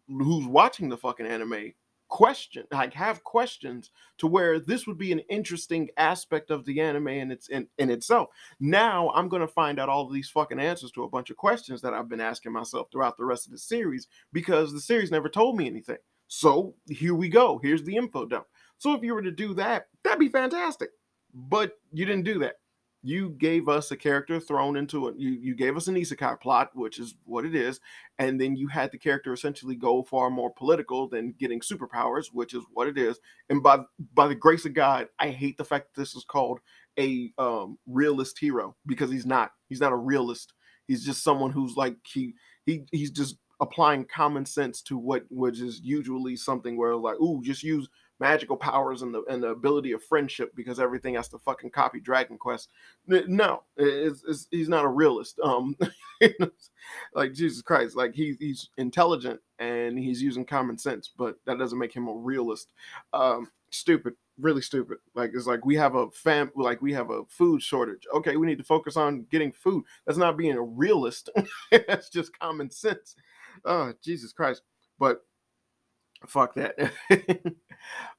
who's 0.09 0.47
watching 0.47 0.88
the 0.88 0.97
fucking 0.97 1.26
anime 1.26 1.73
question 2.09 2.64
like 2.71 2.95
have 2.95 3.25
questions 3.25 3.90
to 4.16 4.28
where 4.28 4.61
this 4.61 4.87
would 4.87 4.97
be 4.97 5.11
an 5.11 5.19
interesting 5.28 5.88
aspect 5.97 6.52
of 6.52 6.64
the 6.64 6.81
anime 6.81 7.09
in 7.09 7.33
its 7.33 7.49
in, 7.49 7.66
in 7.78 7.90
itself. 7.90 8.28
Now 8.61 9.11
i'm 9.11 9.28
going 9.28 9.40
to 9.40 9.49
find 9.49 9.81
out 9.81 9.88
all 9.88 10.09
these 10.09 10.31
fucking 10.31 10.61
answers 10.61 10.93
to 10.93 11.02
a 11.02 11.09
bunch 11.09 11.31
of 11.31 11.37
questions 11.37 11.83
that 11.83 11.95
i've 11.95 12.09
been 12.09 12.21
asking 12.21 12.52
myself 12.52 12.87
throughout 12.93 13.16
the 13.16 13.25
rest 13.25 13.47
of 13.47 13.52
the 13.52 13.59
series 13.59 14.07
because 14.33 14.73
the 14.73 14.81
series 14.81 15.11
never 15.11 15.28
told 15.28 15.57
me 15.57 15.66
anything 15.66 15.99
so 16.28 16.75
here 16.88 17.14
we 17.14 17.28
go 17.28 17.59
here's 17.62 17.85
the 17.85 17.97
info 17.97 18.25
dump 18.26 18.47
so 18.78 18.95
if 18.95 19.02
you 19.02 19.14
were 19.14 19.23
to 19.23 19.30
do 19.30 19.54
that 19.54 19.87
that'd 20.02 20.18
be 20.18 20.28
fantastic 20.28 20.90
but 21.35 21.73
you 21.92 22.04
didn't 22.04 22.25
do 22.25 22.38
that 22.38 22.56
you 23.06 23.30
gave 23.38 23.68
us 23.68 23.92
a 23.92 23.97
character 23.97 24.40
thrown 24.40 24.76
into 24.76 25.06
it. 25.06 25.14
You 25.16 25.30
you 25.30 25.54
gave 25.54 25.76
us 25.76 25.87
an 25.87 25.95
isekai 25.95 26.40
plot, 26.40 26.71
which 26.75 26.99
is 26.99 27.14
what 27.25 27.45
it 27.45 27.54
is, 27.54 27.78
and 28.18 28.40
then 28.40 28.56
you 28.56 28.66
had 28.66 28.90
the 28.90 28.99
character 28.99 29.33
essentially 29.33 29.76
go 29.76 30.02
far 30.02 30.28
more 30.28 30.50
political 30.50 31.09
than 31.09 31.33
getting 31.38 31.61
superpowers, 31.61 32.26
which 32.33 32.52
is 32.52 32.64
what 32.73 32.88
it 32.88 32.99
is. 32.99 33.21
And 33.49 33.62
by 33.62 33.78
by 34.14 34.26
the 34.26 34.35
grace 34.35 34.64
of 34.64 34.75
God, 34.75 35.06
I 35.21 35.28
hate 35.28 35.56
the 35.56 35.64
fact 35.64 35.95
that 35.95 36.00
this 36.00 36.16
is 36.16 36.25
called 36.25 36.59
a 36.99 37.33
um, 37.38 37.78
realist 37.87 38.40
hero 38.40 38.75
because 38.87 39.12
he's 39.12 39.26
not. 39.26 39.52
He's 39.68 39.80
not 39.80 39.92
a 39.92 39.97
realist. 39.97 40.52
He's 40.88 41.04
just 41.04 41.23
someone 41.23 41.52
who's 41.52 41.76
like 41.76 41.97
he 42.04 42.35
he 42.64 42.87
he's 42.90 43.12
just 43.12 43.37
applying 43.61 44.05
common 44.05 44.45
sense 44.45 44.83
to 44.83 44.99
what 44.99 45.25
which 45.31 45.61
is 45.61 45.81
usually 45.83 46.37
something 46.37 46.77
where 46.77 46.95
like 46.95 47.19
ooh 47.21 47.43
just 47.43 47.63
use 47.63 47.89
magical 48.19 48.57
powers 48.57 49.03
and 49.03 49.15
the 49.15 49.23
and 49.29 49.43
the 49.43 49.49
ability 49.49 49.93
of 49.93 50.03
friendship 50.03 50.55
because 50.55 50.81
everything 50.81 51.15
has 51.15 51.29
to 51.29 51.39
fucking 51.39 51.71
copy 51.71 52.01
Dragon 52.01 52.39
Quest. 52.39 52.71
No, 53.07 53.63
it's, 53.77 54.25
it's, 54.27 54.49
he's 54.51 54.69
not 54.69 54.85
a 54.85 54.89
realist. 54.89 55.39
Um, 55.43 55.77
like 57.15 57.33
Jesus 57.35 57.63
Christ, 57.63 57.97
like 57.97 58.15
he, 58.15 58.37
he's 58.39 58.71
intelligent 58.79 59.41
and 59.59 59.99
he's 59.99 60.23
using 60.23 60.45
common 60.45 60.79
sense, 60.79 61.11
but 61.17 61.37
that 61.47 61.59
doesn't 61.59 61.79
make 61.79 61.93
him 61.93 62.09
a 62.09 62.13
realist. 62.13 62.73
Um, 63.13 63.51
stupid, 63.71 64.15
really 64.39 64.63
stupid. 64.63 64.99
Like 65.15 65.33
it's 65.35 65.47
like 65.47 65.65
we 65.65 65.77
have 65.77 65.95
a 65.95 66.11
fam, 66.11 66.51
like 66.57 66.81
we 66.81 66.93
have 66.95 67.11
a 67.11 67.25
food 67.29 67.63
shortage. 67.63 68.07
Okay, 68.15 68.37
we 68.37 68.47
need 68.47 68.59
to 68.59 68.65
focus 68.65 68.97
on 68.97 69.27
getting 69.31 69.53
food. 69.53 69.85
That's 70.07 70.19
not 70.19 70.37
being 70.37 70.57
a 70.57 70.63
realist. 70.63 71.29
That's 71.71 72.09
just 72.09 72.39
common 72.39 72.71
sense. 72.71 73.15
Oh, 73.66 73.92
Jesus 74.02 74.32
Christ. 74.32 74.62
But 74.99 75.23
fuck 76.26 76.54
that. 76.54 76.76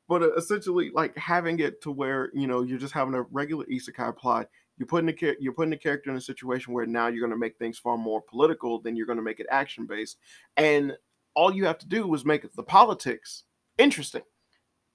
but 0.07 0.21
uh, 0.21 0.33
essentially, 0.35 0.91
like 0.93 1.17
having 1.17 1.59
it 1.59 1.81
to 1.83 1.91
where 1.91 2.29
you 2.33 2.47
know 2.47 2.63
you're 2.63 2.77
just 2.77 2.93
having 2.93 3.15
a 3.15 3.23
regular 3.23 3.65
isekai 3.65 4.15
plot. 4.17 4.49
You're 4.77 4.87
putting 4.87 5.07
the 5.07 5.35
you're 5.39 5.53
putting 5.53 5.71
the 5.71 5.77
character 5.77 6.11
in 6.11 6.17
a 6.17 6.21
situation 6.21 6.73
where 6.73 6.85
now 6.85 7.07
you're 7.07 7.21
going 7.21 7.31
to 7.31 7.37
make 7.37 7.57
things 7.57 7.79
far 7.79 7.97
more 7.97 8.21
political 8.21 8.79
than 8.79 8.95
you're 8.95 9.07
going 9.07 9.17
to 9.17 9.23
make 9.23 9.39
it 9.39 9.47
action 9.49 9.87
based, 9.87 10.17
and 10.55 10.93
all 11.35 11.53
you 11.53 11.65
have 11.65 11.77
to 11.79 11.87
do 11.87 12.13
is 12.13 12.25
make 12.25 12.51
the 12.53 12.63
politics 12.63 13.43
interesting. 13.77 14.23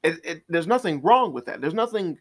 It, 0.02 0.20
it, 0.24 0.42
there's 0.48 0.66
nothing 0.66 1.00
wrong 1.02 1.32
with 1.32 1.46
that. 1.46 1.60
There's 1.60 1.74
nothing 1.74 2.18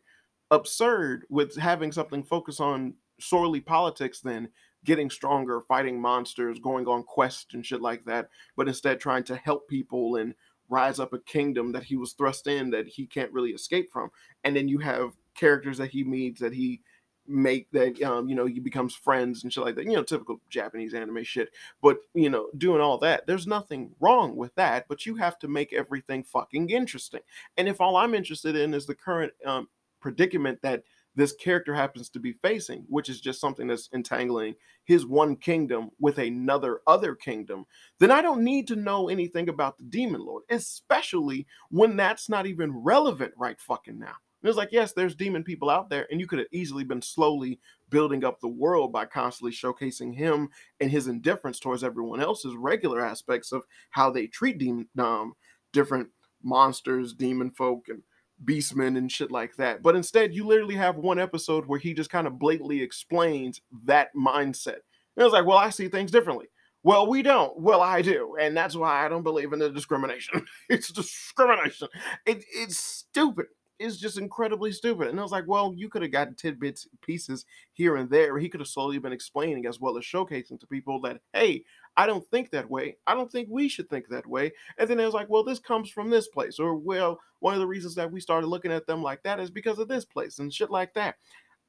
absurd 0.51 1.25
with 1.29 1.57
having 1.57 1.91
something 1.91 2.23
focus 2.23 2.59
on 2.59 2.93
sorely 3.19 3.59
politics 3.61 4.19
than 4.19 4.50
getting 4.83 5.09
stronger, 5.09 5.61
fighting 5.61 6.00
monsters, 6.00 6.59
going 6.59 6.88
on 6.88 7.03
quests 7.03 7.53
and 7.53 7.65
shit 7.65 7.81
like 7.81 8.03
that, 8.05 8.29
but 8.55 8.67
instead 8.67 9.00
trying 9.00 9.23
to 9.23 9.35
help 9.35 9.67
people 9.67 10.15
and 10.15 10.33
rise 10.69 11.00
up 11.00 11.13
a 11.13 11.19
kingdom 11.19 11.71
that 11.73 11.83
he 11.83 11.97
was 11.97 12.13
thrust 12.13 12.47
in 12.47 12.69
that 12.71 12.88
he 12.88 13.05
can't 13.05 13.31
really 13.31 13.51
escape 13.51 13.91
from. 13.91 14.09
And 14.43 14.55
then 14.55 14.67
you 14.67 14.79
have 14.79 15.11
characters 15.35 15.77
that 15.77 15.91
he 15.91 16.03
meets 16.03 16.39
that 16.39 16.53
he 16.53 16.81
make 17.27 17.69
that 17.71 18.01
um 18.01 18.27
you 18.27 18.35
know 18.35 18.45
he 18.45 18.59
becomes 18.59 18.95
friends 18.95 19.43
and 19.43 19.53
shit 19.53 19.63
like 19.63 19.75
that 19.75 19.85
you 19.85 19.93
know 19.93 20.03
typical 20.03 20.41
japanese 20.50 20.93
anime 20.93 21.23
shit 21.23 21.50
but 21.81 22.00
you 22.15 22.29
know 22.29 22.50
doing 22.57 22.81
all 22.81 22.97
that 22.97 23.25
there's 23.27 23.45
nothing 23.45 23.91
wrong 24.00 24.35
with 24.35 24.53
that 24.55 24.85
but 24.89 25.05
you 25.05 25.15
have 25.15 25.38
to 25.38 25.47
make 25.47 25.71
everything 25.71 26.23
fucking 26.23 26.69
interesting 26.71 27.21
and 27.57 27.69
if 27.69 27.79
all 27.79 27.95
i'm 27.95 28.15
interested 28.15 28.55
in 28.55 28.73
is 28.73 28.88
the 28.88 28.95
current 28.95 29.31
um 29.45 29.67
predicament 30.00 30.59
that 30.63 30.83
this 31.15 31.34
character 31.34 31.74
happens 31.74 32.10
to 32.10 32.20
be 32.20 32.34
facing, 32.41 32.86
which 32.88 33.10
is 33.10 33.22
just 33.22 33.41
something 33.41 33.68
that's 33.68 33.89
entangling 33.94 34.56
his 34.86 35.06
one 35.06 35.36
kingdom 35.36 35.89
with 36.00 36.18
another 36.18 36.82
other 36.88 37.15
kingdom, 37.15 37.65
then 38.00 38.12
I 38.12 38.22
don't 38.22 38.44
need 38.44 38.68
to 38.70 38.75
know 38.75 39.10
anything 39.10 39.50
about 39.50 39.77
the 39.77 39.84
demon 39.84 40.22
lord, 40.25 40.44
especially 40.50 41.48
when 41.70 41.98
that's 41.98 42.30
not 42.30 42.46
even 42.46 42.72
relevant 42.72 43.34
right 43.38 43.60
fucking 43.60 44.00
now. 44.00 44.15
And 44.41 44.50
it's 44.50 44.58
like, 44.58 44.72
yes, 44.72 44.94
there's 44.94 45.15
demon 45.15 45.44
people 45.44 45.70
out 45.70 45.89
there, 45.89 46.08
and 46.10 46.20
you 46.20 46.25
could 46.25 46.39
have 46.39 46.48
easily 46.51 46.84
been 46.84 47.01
slowly 47.01 47.60
building 47.89 48.25
up 48.25 48.39
the 48.39 48.48
world 48.48 48.91
by 48.91 49.06
constantly 49.06 49.51
showcasing 49.51 50.15
him 50.15 50.50
and 50.80 50.89
his 50.89 51.08
indifference 51.08 51.60
towards 51.60 51.84
everyone 51.84 52.22
else's 52.22 52.56
regular 52.56 53.01
aspects 53.01 53.51
of 53.51 53.65
how 53.91 54.10
they 54.10 54.25
treat 54.27 54.58
demon 54.58 54.88
um, 54.98 55.34
different 55.74 56.10
monsters, 56.44 57.13
demon 57.13 57.51
folk, 57.51 57.86
and 57.88 58.01
beastmen 58.45 58.98
and 58.98 59.12
shit 59.12 59.31
like 59.31 59.55
that. 59.57 59.81
But 59.81 59.95
instead, 59.95 60.33
you 60.33 60.45
literally 60.45 60.75
have 60.75 60.98
one 60.98 61.19
episode 61.19 61.65
where 61.65 61.79
he 61.79 61.93
just 61.93 62.10
kind 62.10 62.27
of 62.27 62.39
blatantly 62.39 62.81
explains 62.81 63.62
that 63.86 64.13
mindset. 64.15 64.79
And 65.17 65.25
it's 65.25 65.33
like, 65.33 65.45
well, 65.45 65.57
I 65.57 65.69
see 65.69 65.88
things 65.88 66.12
differently. 66.12 66.48
Well, 66.83 67.05
we 67.05 67.21
don't. 67.21 67.60
Well, 67.60 67.81
I 67.81 68.01
do. 68.01 68.38
And 68.39 68.57
that's 68.57 68.75
why 68.75 69.05
I 69.05 69.10
don't 69.10 69.24
believe 69.24 69.53
in 69.53 69.60
the 69.60 69.69
discrimination. 69.69 70.45
it's 70.69 70.89
discrimination. 70.91 71.88
It, 72.25 72.43
it's 72.55 72.77
stupid 72.77 73.48
It's 73.77 73.98
just 73.98 74.17
incredibly 74.17 74.71
stupid. 74.71 75.10
And 75.10 75.19
I 75.19 75.24
was 75.24 75.31
like, 75.31 75.48
well, 75.48 75.74
you 75.75 75.89
could 75.89 76.01
have 76.01 76.12
gotten 76.12 76.33
tidbits, 76.36 76.88
pieces 77.01 77.45
here 77.74 77.98
and 77.98 78.10
there. 78.10 78.38
He 78.39 78.50
could 78.50 78.62
have 78.62 78.67
slowly 78.67 78.98
been 78.98 79.13
explaining 79.13 79.65
as 79.67 79.79
well 79.79 79.98
as 79.98 80.03
showcasing 80.03 80.60
to 80.60 80.67
people 80.67 81.00
that, 81.01 81.19
hey, 81.33 81.63
I 81.98 82.05
don't 82.05 82.25
think 82.27 82.51
that 82.51 82.69
way. 82.69 82.98
I 83.05 83.13
don't 83.13 83.31
think 83.31 83.50
we 83.51 83.67
should 83.67 83.89
think 83.89 84.07
that 84.07 84.25
way. 84.25 84.51
And 84.77 84.89
then 84.89 85.00
it 85.00 85.05
was 85.05 85.13
like, 85.13 85.29
well, 85.29 85.43
this 85.43 85.60
comes 85.60 85.89
from 85.89 86.10
this 86.10 86.27
place. 86.29 86.60
Or, 86.60 86.75
well, 86.75 87.19
one 87.39 87.53
of 87.53 87.60
the 87.60 87.67
reasons 87.67 87.95
that 87.95 88.12
we 88.12 88.19
started 88.19 88.48
looking 88.48 88.71
at 88.71 88.88
them 88.88 89.03
like 89.03 89.24
that 89.24 89.39
is 89.39 89.50
because 89.50 89.77
of 89.79 89.88
this 89.88 90.05
place 90.05 90.39
and 90.39 90.53
shit 90.53 90.71
like 90.71 90.93
that. 90.93 91.15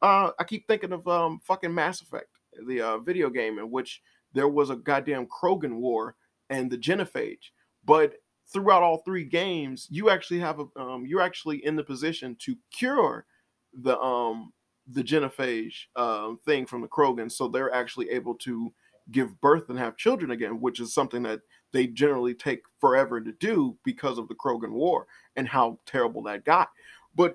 Uh, 0.01 0.31
I 0.39 0.45
keep 0.45 0.67
thinking 0.67 0.93
of 0.93 1.07
um, 1.09 1.41
fucking 1.45 1.75
Mass 1.75 2.03
Effect, 2.03 2.29
the 2.67 2.81
uh, 2.81 2.99
video 2.99 3.31
game 3.31 3.59
in 3.59 3.71
which 3.71 4.01
there 4.33 4.49
was 4.49 4.71
a 4.71 4.77
goddamn 4.77 5.27
Krogan 5.27 5.75
war 5.77 6.17
and 6.51 6.71
the 6.71 6.79
genophage. 6.79 7.51
But 7.85 8.15
throughout 8.53 8.83
all 8.83 8.99
three 8.99 9.25
games, 9.25 9.87
you 9.91 10.11
actually 10.11 10.41
have 10.41 10.61
a 10.61 10.81
um, 10.81 11.05
you're 11.07 11.21
actually 11.21 11.65
in 11.65 11.77
the 11.77 11.85
position 11.85 12.37
to 12.41 12.57
cure 12.71 13.27
the 13.73 13.99
um 14.01 14.53
the 14.89 15.03
genophage 15.03 15.87
uh, 15.97 16.33
thing 16.45 16.67
from 16.67 16.81
the 16.81 16.89
Krogan, 16.89 17.31
so 17.31 17.49
they're 17.49 17.73
actually 17.73 18.11
able 18.11 18.35
to 18.37 18.73
give 19.11 19.41
birth 19.41 19.69
and 19.69 19.79
have 19.79 19.97
children 19.97 20.31
again, 20.31 20.61
which 20.61 20.81
is 20.81 20.95
something 20.95 21.23
that 21.25 21.41
they 21.73 21.87
generally 21.87 22.35
take 22.35 22.63
forever 22.81 23.21
to 23.21 23.33
do 23.33 23.77
because 23.85 24.19
of 24.19 24.29
the 24.29 24.35
Krogan 24.35 24.73
War 24.73 25.07
and 25.37 25.49
how 25.49 25.79
terrible 25.87 26.23
that 26.25 26.45
got. 26.45 26.71
But 27.15 27.35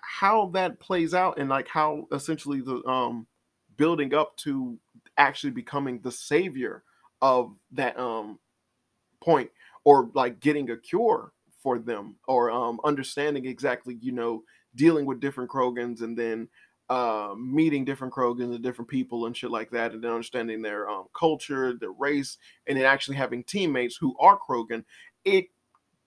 how 0.00 0.46
that 0.50 0.80
plays 0.80 1.14
out 1.14 1.38
and 1.38 1.48
like 1.48 1.68
how 1.68 2.06
essentially 2.12 2.60
the 2.60 2.84
um 2.86 3.26
building 3.76 4.14
up 4.14 4.36
to 4.36 4.78
actually 5.16 5.50
becoming 5.50 6.00
the 6.00 6.12
savior 6.12 6.84
of 7.20 7.54
that 7.72 7.98
um 7.98 8.38
point 9.22 9.50
or 9.84 10.10
like 10.14 10.40
getting 10.40 10.70
a 10.70 10.76
cure 10.76 11.32
for 11.62 11.78
them 11.78 12.16
or 12.28 12.50
um, 12.50 12.78
understanding 12.84 13.46
exactly, 13.46 13.96
you 14.00 14.12
know, 14.12 14.42
dealing 14.74 15.06
with 15.06 15.20
different 15.20 15.50
Krogans 15.50 16.02
and 16.02 16.16
then 16.16 16.48
uh, 16.90 17.34
meeting 17.38 17.84
different 17.84 18.12
Krogans 18.12 18.54
and 18.54 18.62
different 18.62 18.90
people 18.90 19.26
and 19.26 19.36
shit 19.36 19.50
like 19.50 19.70
that, 19.70 19.92
and 19.92 20.02
then 20.02 20.10
understanding 20.10 20.62
their 20.62 20.88
um, 20.88 21.06
culture, 21.14 21.74
their 21.74 21.92
race, 21.92 22.38
and 22.66 22.76
then 22.76 22.84
actually 22.84 23.16
having 23.16 23.44
teammates 23.44 23.96
who 23.96 24.16
are 24.18 24.38
Krogan. 24.38 24.84
It 25.24 25.46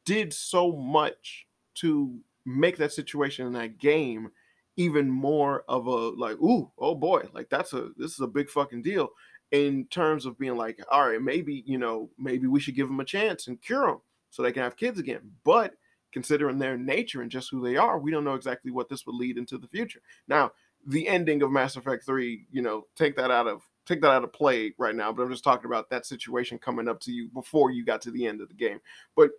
did 0.06 0.34
so 0.34 0.72
much 0.72 1.48
to 1.76 2.20
make 2.46 2.78
that 2.78 2.94
situation 2.94 3.46
in 3.46 3.54
that 3.54 3.78
game 3.78 4.30
even 4.78 5.10
more 5.10 5.64
of 5.68 5.88
a 5.88 5.90
like, 5.90 6.38
ooh, 6.38 6.72
oh 6.78 6.96
boy, 6.96 7.24
like 7.34 7.50
that's 7.50 7.74
a 7.74 7.90
this 7.98 8.14
is 8.14 8.20
a 8.20 8.28
big 8.28 8.50
fucking 8.50 8.84
deal 8.84 9.10
in 9.52 9.86
terms 9.86 10.26
of 10.26 10.38
being 10.38 10.56
like, 10.56 10.80
all 10.92 11.10
right, 11.10 11.22
maybe, 11.22 11.64
you 11.66 11.78
know, 11.78 12.10
maybe 12.18 12.48
we 12.48 12.60
should 12.60 12.76
give 12.76 12.88
them 12.88 13.00
a 13.00 13.06
chance 13.06 13.48
and 13.48 13.62
cure 13.62 13.88
them 13.88 14.02
so 14.30 14.44
they 14.44 14.52
can 14.52 14.64
have 14.64 14.76
kids 14.78 15.00
again. 15.00 15.32
But 15.44 15.74
considering 16.12 16.58
their 16.58 16.78
nature 16.78 17.22
and 17.22 17.32
just 17.32 17.50
who 17.50 17.62
they 17.62 17.78
are, 17.78 18.00
we 18.00 18.12
don't 18.12 18.24
know 18.24 18.36
exactly 18.36 18.72
what 18.72 18.90
this 18.90 19.06
would 19.06 19.16
lead 19.16 19.38
into 19.38 19.58
the 19.58 19.68
future. 19.68 20.02
Now, 20.28 20.52
the 20.86 21.08
ending 21.08 21.42
of 21.42 21.52
Mass 21.52 21.76
Effect 21.76 22.06
3, 22.06 22.48
you 22.52 22.62
know, 22.62 22.86
take 22.96 23.16
that 23.18 23.32
out 23.32 23.48
of 23.48 23.62
take 23.86 24.02
that 24.02 24.12
out 24.12 24.24
of 24.24 24.34
play 24.34 24.74
right 24.78 24.96
now, 24.96 25.14
but 25.14 25.24
I'm 25.24 25.32
just 25.32 25.46
talking 25.46 25.66
about 25.66 25.90
that 25.90 26.06
situation 26.06 26.60
coming 26.60 26.90
up 26.90 27.00
to 27.02 27.12
you 27.12 27.30
before 27.30 27.72
you 27.72 27.86
got 27.86 28.02
to 28.02 28.12
the 28.12 28.26
end 28.26 28.42
of 28.42 28.50
the 28.50 28.54
game. 28.54 28.80
But 29.16 29.32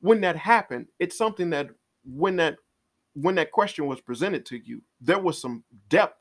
when 0.00 0.22
that 0.22 0.36
happened, 0.36 0.86
it's 0.98 1.18
something 1.18 1.50
that 1.50 1.68
when 2.04 2.36
that 2.36 2.56
when 3.14 3.34
that 3.34 3.52
question 3.52 3.86
was 3.86 4.00
presented 4.00 4.46
to 4.46 4.58
you, 4.58 4.82
there 5.00 5.18
was 5.18 5.40
some 5.40 5.64
depth 5.88 6.16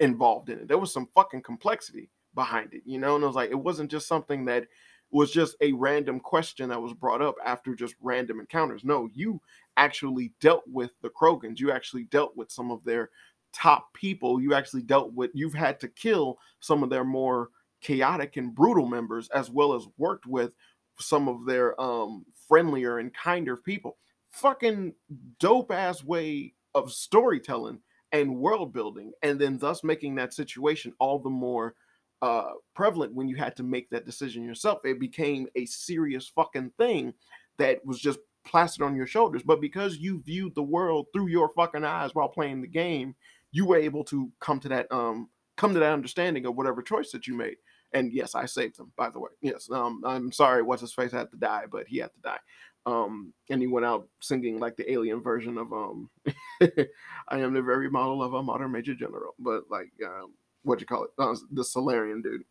involved 0.00 0.48
in 0.48 0.60
it. 0.60 0.68
There 0.68 0.78
was 0.78 0.92
some 0.92 1.08
fucking 1.14 1.42
complexity 1.42 2.10
behind 2.34 2.72
it, 2.72 2.82
you 2.84 2.98
know? 2.98 3.14
And 3.14 3.24
I 3.24 3.26
was 3.26 3.36
like, 3.36 3.50
it 3.50 3.54
wasn't 3.54 3.90
just 3.90 4.08
something 4.08 4.44
that 4.46 4.66
was 5.10 5.30
just 5.30 5.56
a 5.60 5.72
random 5.72 6.18
question 6.18 6.68
that 6.70 6.80
was 6.80 6.92
brought 6.92 7.22
up 7.22 7.36
after 7.44 7.74
just 7.74 7.94
random 8.00 8.40
encounters. 8.40 8.84
No, 8.84 9.08
you 9.12 9.40
actually 9.76 10.32
dealt 10.40 10.64
with 10.66 10.90
the 11.02 11.10
Krogans. 11.10 11.60
You 11.60 11.70
actually 11.70 12.04
dealt 12.04 12.36
with 12.36 12.50
some 12.50 12.70
of 12.70 12.82
their 12.84 13.10
top 13.54 13.92
people. 13.94 14.40
You 14.40 14.54
actually 14.54 14.82
dealt 14.82 15.12
with, 15.12 15.30
you've 15.34 15.54
had 15.54 15.80
to 15.80 15.88
kill 15.88 16.38
some 16.60 16.82
of 16.82 16.90
their 16.90 17.04
more 17.04 17.50
chaotic 17.80 18.36
and 18.36 18.54
brutal 18.54 18.86
members, 18.86 19.28
as 19.30 19.50
well 19.50 19.74
as 19.74 19.86
worked 19.98 20.26
with 20.26 20.52
some 20.98 21.28
of 21.28 21.44
their 21.46 21.80
um, 21.80 22.24
friendlier 22.48 22.98
and 22.98 23.14
kinder 23.14 23.56
people. 23.56 23.96
Fucking 24.30 24.94
dope 25.38 25.70
ass 25.70 26.02
way 26.02 26.54
of 26.74 26.92
storytelling 26.92 27.78
and 28.12 28.36
world 28.36 28.72
building, 28.72 29.12
and 29.22 29.40
then 29.40 29.58
thus 29.58 29.84
making 29.84 30.14
that 30.16 30.34
situation 30.34 30.92
all 30.98 31.18
the 31.18 31.30
more 31.30 31.74
uh, 32.22 32.52
prevalent 32.74 33.14
when 33.14 33.28
you 33.28 33.36
had 33.36 33.56
to 33.56 33.62
make 33.62 33.90
that 33.90 34.06
decision 34.06 34.44
yourself. 34.44 34.80
It 34.84 34.98
became 34.98 35.46
a 35.56 35.66
serious 35.66 36.28
fucking 36.28 36.72
thing 36.78 37.12
that 37.58 37.84
was 37.84 38.00
just 38.00 38.18
plastered 38.46 38.84
on 38.84 38.96
your 38.96 39.06
shoulders. 39.06 39.42
But 39.42 39.60
because 39.60 39.98
you 39.98 40.22
viewed 40.22 40.54
the 40.54 40.62
world 40.62 41.06
through 41.12 41.28
your 41.28 41.48
fucking 41.50 41.84
eyes 41.84 42.14
while 42.14 42.28
playing 42.28 42.60
the 42.62 42.68
game, 42.68 43.14
you 43.54 43.64
were 43.64 43.76
able 43.76 44.02
to 44.02 44.30
come 44.40 44.58
to 44.58 44.68
that 44.68 44.90
um 44.90 45.28
come 45.56 45.72
to 45.72 45.80
that 45.80 45.92
understanding 45.92 46.44
of 46.44 46.56
whatever 46.56 46.82
choice 46.82 47.12
that 47.12 47.26
you 47.28 47.34
made. 47.36 47.56
And 47.92 48.12
yes, 48.12 48.34
I 48.34 48.46
saved 48.46 48.76
him, 48.76 48.90
by 48.96 49.08
the 49.08 49.20
way. 49.20 49.30
Yes, 49.40 49.70
um, 49.70 50.02
I'm 50.04 50.32
sorry, 50.32 50.62
what's 50.62 50.80
his 50.80 50.92
face 50.92 51.12
had 51.12 51.30
to 51.30 51.36
die, 51.36 51.66
but 51.70 51.86
he 51.86 51.98
had 51.98 52.12
to 52.12 52.20
die. 52.20 52.38
Um, 52.86 53.32
and 53.48 53.60
he 53.60 53.68
went 53.68 53.86
out 53.86 54.08
singing 54.20 54.58
like 54.58 54.76
the 54.76 54.90
alien 54.90 55.22
version 55.22 55.56
of 55.56 55.72
um, 55.72 56.10
I 56.60 57.38
am 57.38 57.54
the 57.54 57.62
very 57.62 57.88
model 57.88 58.20
of 58.22 58.34
a 58.34 58.42
modern 58.42 58.72
major 58.72 58.94
general, 58.94 59.34
but 59.38 59.70
like 59.70 59.92
um, 60.04 60.34
what 60.64 60.80
you 60.80 60.86
call 60.86 61.04
it, 61.04 61.10
uh, 61.18 61.36
the 61.52 61.62
Salarian 61.62 62.20
dude. 62.20 62.42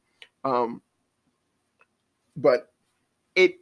Um, 0.46 0.82
but 2.38 2.72
it 3.36 3.56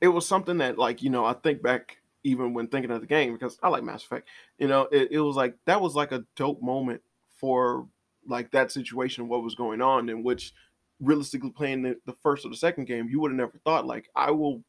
it 0.00 0.08
was 0.08 0.26
something 0.26 0.58
that 0.58 0.78
like 0.78 1.02
you 1.02 1.10
know 1.10 1.24
I 1.24 1.34
think 1.34 1.60
back 1.62 1.98
even 2.24 2.52
when 2.54 2.68
thinking 2.68 2.90
of 2.90 3.00
the 3.00 3.06
game 3.06 3.32
because 3.32 3.58
I 3.62 3.68
like 3.68 3.82
Mass 3.82 4.04
Effect. 4.04 4.28
You 4.58 4.68
know, 4.68 4.88
it, 4.92 5.08
it 5.12 5.20
was 5.20 5.36
like 5.36 5.56
that 5.66 5.80
was 5.80 5.94
like 5.94 6.12
a 6.12 6.24
dope 6.36 6.62
moment 6.62 7.02
for 7.38 7.86
like 8.26 8.50
that 8.50 8.70
situation, 8.70 9.28
what 9.28 9.42
was 9.42 9.54
going 9.54 9.80
on, 9.80 10.08
in 10.08 10.22
which 10.22 10.52
realistically 11.00 11.50
playing 11.50 11.82
the, 11.82 11.96
the 12.06 12.16
first 12.22 12.44
or 12.44 12.50
the 12.50 12.56
second 12.56 12.84
game, 12.84 13.08
you 13.08 13.20
would 13.20 13.30
have 13.30 13.38
never 13.38 13.58
thought 13.64 13.86
like 13.86 14.08
I 14.14 14.30
will 14.30 14.62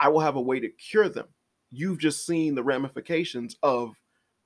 I 0.00 0.08
will 0.08 0.20
have 0.20 0.36
a 0.36 0.40
way 0.40 0.60
to 0.60 0.68
cure 0.68 1.08
them. 1.08 1.28
You've 1.70 1.98
just 1.98 2.26
seen 2.26 2.54
the 2.54 2.62
ramifications 2.62 3.56
of 3.62 3.94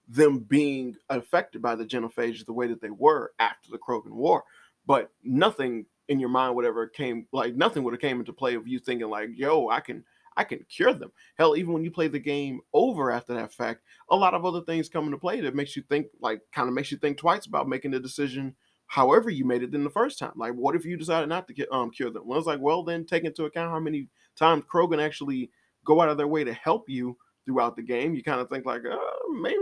them 0.08 0.38
being 0.38 0.96
affected 1.10 1.60
by 1.62 1.74
the 1.74 1.84
genophages 1.84 2.44
the 2.44 2.52
way 2.52 2.66
that 2.66 2.80
they 2.80 2.90
were 2.90 3.32
after 3.38 3.70
the 3.70 3.78
Krogan 3.78 4.12
War. 4.12 4.42
But 4.86 5.10
nothing 5.22 5.86
in 6.08 6.18
your 6.18 6.30
mind 6.30 6.56
whatever 6.56 6.86
came 6.86 7.26
like 7.32 7.54
nothing 7.54 7.82
would 7.82 7.92
have 7.92 8.00
came 8.00 8.18
into 8.18 8.32
play 8.32 8.54
of 8.54 8.66
you 8.66 8.78
thinking 8.78 9.08
like, 9.08 9.28
yo, 9.34 9.68
I 9.68 9.80
can 9.80 10.04
I 10.38 10.44
can 10.44 10.64
cure 10.70 10.94
them. 10.94 11.10
Hell, 11.36 11.56
even 11.56 11.72
when 11.72 11.84
you 11.84 11.90
play 11.90 12.08
the 12.08 12.18
game 12.20 12.60
over 12.72 13.10
after 13.10 13.34
that 13.34 13.52
fact, 13.52 13.82
a 14.08 14.16
lot 14.16 14.32
of 14.34 14.44
other 14.46 14.62
things 14.62 14.88
come 14.88 15.04
into 15.06 15.18
play 15.18 15.40
that 15.40 15.54
makes 15.54 15.76
you 15.76 15.82
think, 15.82 16.06
like, 16.20 16.40
kind 16.52 16.68
of 16.68 16.74
makes 16.74 16.92
you 16.92 16.96
think 16.96 17.18
twice 17.18 17.44
about 17.44 17.68
making 17.68 17.90
the 17.90 18.00
decision. 18.00 18.54
However, 18.86 19.28
you 19.28 19.44
made 19.44 19.62
it 19.62 19.74
in 19.74 19.84
the 19.84 19.90
first 19.90 20.18
time. 20.18 20.32
Like, 20.36 20.54
what 20.54 20.76
if 20.76 20.84
you 20.86 20.96
decided 20.96 21.28
not 21.28 21.48
to 21.48 21.54
get, 21.54 21.70
um 21.72 21.90
cure 21.90 22.10
them? 22.10 22.22
Well, 22.26 22.38
it's 22.38 22.46
like, 22.46 22.60
well, 22.60 22.84
then 22.84 23.04
take 23.04 23.24
into 23.24 23.44
account 23.44 23.70
how 23.72 23.80
many 23.80 24.08
times 24.36 24.64
Krogan 24.72 25.04
actually 25.04 25.50
go 25.84 26.00
out 26.00 26.08
of 26.08 26.16
their 26.16 26.28
way 26.28 26.44
to 26.44 26.52
help 26.54 26.88
you 26.88 27.16
throughout 27.44 27.76
the 27.76 27.82
game. 27.82 28.14
You 28.14 28.22
kind 28.22 28.40
of 28.40 28.48
think 28.48 28.64
like, 28.64 28.82
oh, 28.88 29.38
maybe 29.42 29.56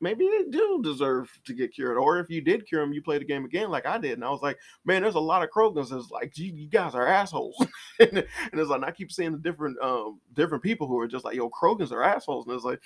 maybe 0.00 0.26
they 0.26 0.50
do 0.50 0.80
deserve 0.82 1.30
to 1.44 1.52
get 1.52 1.74
cured. 1.74 1.98
Or 1.98 2.18
if 2.18 2.30
you 2.30 2.40
did 2.40 2.66
cure 2.66 2.80
them, 2.80 2.92
you 2.92 3.02
play 3.02 3.18
the 3.18 3.24
game 3.24 3.44
again 3.44 3.70
like 3.70 3.86
I 3.86 3.98
did. 3.98 4.12
And 4.12 4.24
I 4.24 4.30
was 4.30 4.42
like, 4.42 4.58
man, 4.84 5.02
there's 5.02 5.14
a 5.14 5.20
lot 5.20 5.42
of 5.42 5.50
Krogans 5.50 5.90
that's 5.90 6.10
like, 6.10 6.36
you, 6.38 6.52
you 6.52 6.68
guys 6.68 6.94
are 6.94 7.06
assholes. 7.06 7.56
and, 8.00 8.18
and 8.18 8.60
it's 8.60 8.70
like 8.70 8.82
I 8.82 8.90
keep 8.90 9.12
seeing 9.12 9.32
the 9.32 9.38
different 9.38 9.80
um 9.82 10.20
different 10.34 10.62
people 10.62 10.86
who 10.86 10.98
are 10.98 11.08
just 11.08 11.24
like, 11.24 11.36
yo, 11.36 11.50
Krogans 11.50 11.92
are 11.92 12.02
assholes. 12.02 12.46
And 12.46 12.54
it's 12.54 12.64
like, 12.64 12.80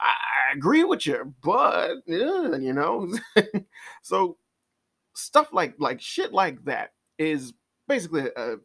I, 0.00 0.12
I 0.50 0.52
agree 0.56 0.84
with 0.84 1.06
you, 1.06 1.34
but 1.42 1.96
yeah, 2.06 2.56
you 2.56 2.72
know. 2.72 3.10
so 4.02 4.36
stuff 5.14 5.52
like 5.52 5.74
like 5.78 6.00
shit 6.00 6.32
like 6.32 6.64
that 6.64 6.92
is 7.18 7.52
basically 7.88 8.26
a, 8.36 8.56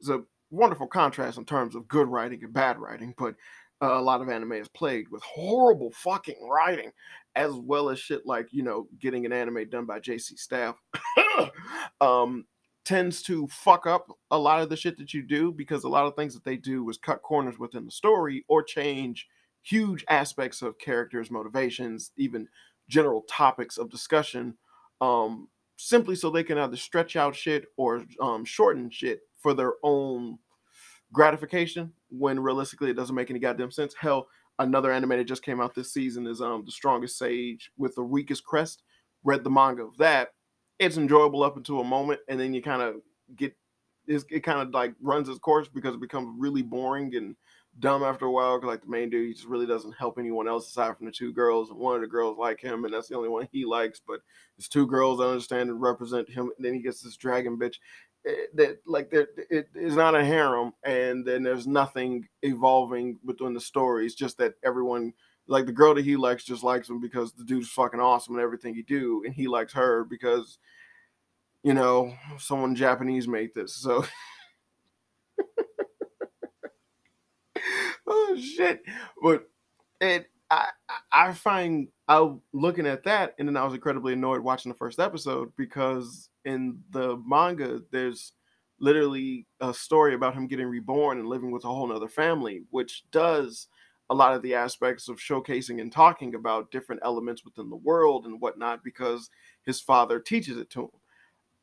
is 0.00 0.08
a 0.08 0.22
wonderful 0.50 0.86
contrast 0.86 1.38
in 1.38 1.44
terms 1.44 1.74
of 1.74 1.88
good 1.88 2.08
writing 2.08 2.42
and 2.44 2.52
bad 2.52 2.78
writing, 2.78 3.14
but 3.18 3.34
uh, 3.82 3.98
a 3.98 4.00
lot 4.00 4.22
of 4.22 4.28
anime 4.28 4.52
is 4.52 4.68
plagued 4.68 5.10
with 5.10 5.22
horrible 5.22 5.90
fucking 5.92 6.48
writing 6.48 6.90
as 7.36 7.52
well 7.52 7.90
as 7.90 8.00
shit 8.00 8.26
like 8.26 8.48
you 8.50 8.62
know 8.62 8.88
getting 8.98 9.24
an 9.26 9.32
anime 9.32 9.68
done 9.68 9.84
by 9.84 10.00
JC 10.00 10.38
Staff 10.38 10.76
um, 12.00 12.44
tends 12.84 13.22
to 13.22 13.46
fuck 13.48 13.86
up 13.86 14.08
a 14.30 14.38
lot 14.38 14.62
of 14.62 14.68
the 14.68 14.76
shit 14.76 14.96
that 14.98 15.14
you 15.14 15.22
do 15.22 15.52
because 15.52 15.84
a 15.84 15.88
lot 15.88 16.06
of 16.06 16.16
things 16.16 16.34
that 16.34 16.44
they 16.44 16.56
do 16.56 16.88
is 16.88 16.98
cut 16.98 17.22
corners 17.22 17.58
within 17.58 17.84
the 17.84 17.90
story 17.90 18.44
or 18.48 18.62
change 18.62 19.26
huge 19.66 20.04
aspects 20.08 20.62
of 20.62 20.78
characters' 20.78 21.30
motivations, 21.30 22.12
even 22.16 22.46
general 22.88 23.22
topics 23.22 23.78
of 23.78 23.90
discussion, 23.90 24.54
um, 25.00 25.48
simply 25.76 26.14
so 26.14 26.30
they 26.30 26.44
can 26.44 26.58
either 26.58 26.76
stretch 26.76 27.16
out 27.16 27.34
shit 27.34 27.66
or 27.76 28.04
um, 28.20 28.44
shorten 28.44 28.88
shit 28.88 29.20
for 29.38 29.54
their 29.54 29.74
own 29.82 30.38
gratification. 31.12 31.92
When 32.10 32.38
realistically, 32.38 32.90
it 32.90 32.96
doesn't 32.96 33.14
make 33.14 33.30
any 33.30 33.40
goddamn 33.40 33.72
sense. 33.72 33.94
Hell, 33.98 34.28
another 34.58 34.92
anime 34.92 35.10
that 35.10 35.24
just 35.24 35.44
came 35.44 35.60
out 35.60 35.74
this 35.74 35.92
season 35.92 36.26
is 36.26 36.40
um 36.40 36.64
the 36.64 36.72
strongest 36.72 37.18
sage 37.18 37.70
with 37.76 37.94
the 37.94 38.02
weakest 38.02 38.44
crest. 38.44 38.82
Read 39.24 39.44
the 39.44 39.50
manga 39.50 39.82
of 39.82 39.96
that. 39.98 40.30
It's 40.78 40.96
enjoyable 40.96 41.42
up 41.42 41.56
until 41.56 41.80
a 41.80 41.84
moment 41.84 42.20
and 42.28 42.38
then 42.38 42.52
you 42.54 42.62
kind 42.62 42.82
of 42.82 42.96
get 43.34 43.54
it 44.08 44.44
kind 44.44 44.60
of 44.60 44.70
like 44.72 44.94
runs 45.00 45.28
its 45.28 45.38
course 45.38 45.68
because 45.68 45.94
it 45.94 46.00
becomes 46.00 46.28
really 46.38 46.62
boring 46.62 47.14
and 47.16 47.34
dumb 47.80 48.02
after 48.02 48.26
a 48.26 48.30
while 48.30 48.56
because 48.56 48.68
like 48.68 48.82
the 48.82 48.88
main 48.88 49.10
dude 49.10 49.26
he 49.26 49.34
just 49.34 49.46
really 49.46 49.66
doesn't 49.66 49.92
help 49.98 50.18
anyone 50.18 50.48
else 50.48 50.68
aside 50.68 50.96
from 50.96 51.06
the 51.06 51.12
two 51.12 51.32
girls 51.32 51.70
one 51.72 51.94
of 51.94 52.00
the 52.00 52.06
girls 52.06 52.38
like 52.38 52.60
him 52.60 52.84
and 52.84 52.94
that's 52.94 53.08
the 53.08 53.16
only 53.16 53.28
one 53.28 53.46
he 53.52 53.64
likes 53.64 54.00
but 54.06 54.20
there's 54.56 54.68
two 54.68 54.86
girls 54.86 55.20
I 55.20 55.24
understand 55.24 55.68
and 55.68 55.82
represent 55.82 56.30
him 56.30 56.50
and 56.56 56.64
then 56.64 56.72
he 56.72 56.80
gets 56.80 57.00
this 57.00 57.16
dragon 57.16 57.58
bitch 57.58 57.76
that 58.54 58.78
like 58.86 59.10
there 59.10 59.28
it 59.50 59.68
is 59.74 59.94
not 59.94 60.14
a 60.14 60.24
harem 60.24 60.72
and 60.84 61.24
then 61.24 61.42
there's 61.42 61.66
nothing 61.66 62.26
evolving 62.42 63.18
within 63.24 63.54
the 63.54 63.60
stories 63.60 64.14
just 64.14 64.38
that 64.38 64.54
everyone 64.64 65.12
like 65.46 65.66
the 65.66 65.72
girl 65.72 65.94
that 65.94 66.04
he 66.04 66.16
likes 66.16 66.44
just 66.44 66.64
likes 66.64 66.88
him 66.88 67.00
because 67.00 67.32
the 67.32 67.44
dude's 67.44 67.68
fucking 67.68 68.00
awesome 68.00 68.34
and 68.34 68.42
everything 68.42 68.74
he 68.74 68.82
do 68.82 69.22
and 69.24 69.34
he 69.34 69.46
likes 69.46 69.72
her 69.72 70.04
because 70.04 70.58
you 71.62 71.72
know 71.72 72.12
someone 72.38 72.74
japanese 72.74 73.28
made 73.28 73.50
this 73.54 73.76
so 73.76 74.04
oh 78.06 78.36
shit. 78.40 78.82
But 79.22 79.48
it 80.00 80.26
i 80.50 80.68
i 81.12 81.32
find 81.32 81.88
i 82.08 82.32
looking 82.52 82.86
at 82.86 83.04
that 83.04 83.34
and 83.38 83.48
then 83.48 83.56
i 83.56 83.64
was 83.64 83.74
incredibly 83.74 84.12
annoyed 84.12 84.40
watching 84.40 84.70
the 84.70 84.78
first 84.78 85.00
episode 85.00 85.52
because 85.56 86.28
in 86.46 86.78
the 86.90 87.20
manga, 87.26 87.80
there's 87.90 88.32
literally 88.78 89.46
a 89.60 89.74
story 89.74 90.14
about 90.14 90.34
him 90.34 90.46
getting 90.46 90.66
reborn 90.66 91.18
and 91.18 91.28
living 91.28 91.50
with 91.50 91.64
a 91.64 91.68
whole 91.68 91.88
nother 91.88 92.08
family, 92.08 92.62
which 92.70 93.04
does 93.10 93.68
a 94.08 94.14
lot 94.14 94.34
of 94.34 94.42
the 94.42 94.54
aspects 94.54 95.08
of 95.08 95.18
showcasing 95.18 95.80
and 95.80 95.90
talking 95.90 96.34
about 96.34 96.70
different 96.70 97.02
elements 97.04 97.44
within 97.44 97.68
the 97.68 97.76
world 97.76 98.24
and 98.24 98.40
whatnot 98.40 98.84
because 98.84 99.28
his 99.64 99.80
father 99.80 100.20
teaches 100.20 100.56
it 100.56 100.70
to 100.70 100.82
him. 100.82 100.90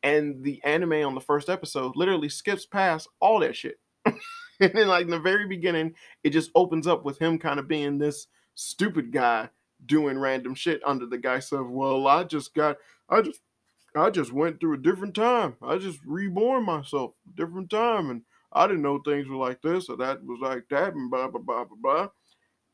And 0.04 0.44
the 0.44 0.62
anime 0.66 1.06
on 1.06 1.16
the 1.16 1.22
first 1.22 1.50
episode 1.50 1.96
literally 1.96 2.28
skips 2.28 2.66
past 2.66 3.08
all 3.22 3.40
that 3.40 3.56
shit. 3.56 3.80
and 4.06 4.18
then, 4.60 4.90
like 4.90 5.06
in 5.06 5.12
the 5.12 5.20
very 5.20 5.48
beginning, 5.48 5.94
it 6.26 6.32
just 6.32 6.52
opens 6.56 6.88
up 6.88 7.06
with 7.06 7.18
him 7.20 7.40
kind 7.40 7.58
of 7.58 7.70
being 7.70 7.98
this 7.98 8.28
stupid 8.56 9.14
guy 9.14 9.48
doing 9.86 10.20
random 10.20 10.56
shit 10.56 10.82
under 10.86 11.06
the 11.06 11.18
guise 11.18 11.54
of, 11.54 11.70
well, 11.70 12.06
I 12.08 12.26
just 12.26 12.54
got, 12.54 12.76
I 13.10 13.22
just 13.22 13.40
I 13.96 14.10
just 14.10 14.34
went 14.34 14.60
through 14.60 14.74
a 14.76 14.82
different 14.82 15.16
time. 15.16 15.56
I 15.62 15.78
just 15.78 16.00
reborn 16.06 16.66
myself, 16.66 17.14
different 17.36 17.70
time, 17.70 18.10
and 18.10 18.24
I 18.52 18.68
didn't 18.68 18.82
know 18.82 19.00
things 19.00 19.28
were 19.28 19.36
like 19.36 19.62
this 19.62 19.90
or 19.90 19.98
that 19.98 20.24
was 20.24 20.40
like 20.42 20.66
that, 20.70 20.94
and 20.94 21.10
blah 21.12 21.28
blah 21.28 21.42
blah 21.42 21.66
blah 21.66 21.78
blah. 21.82 22.08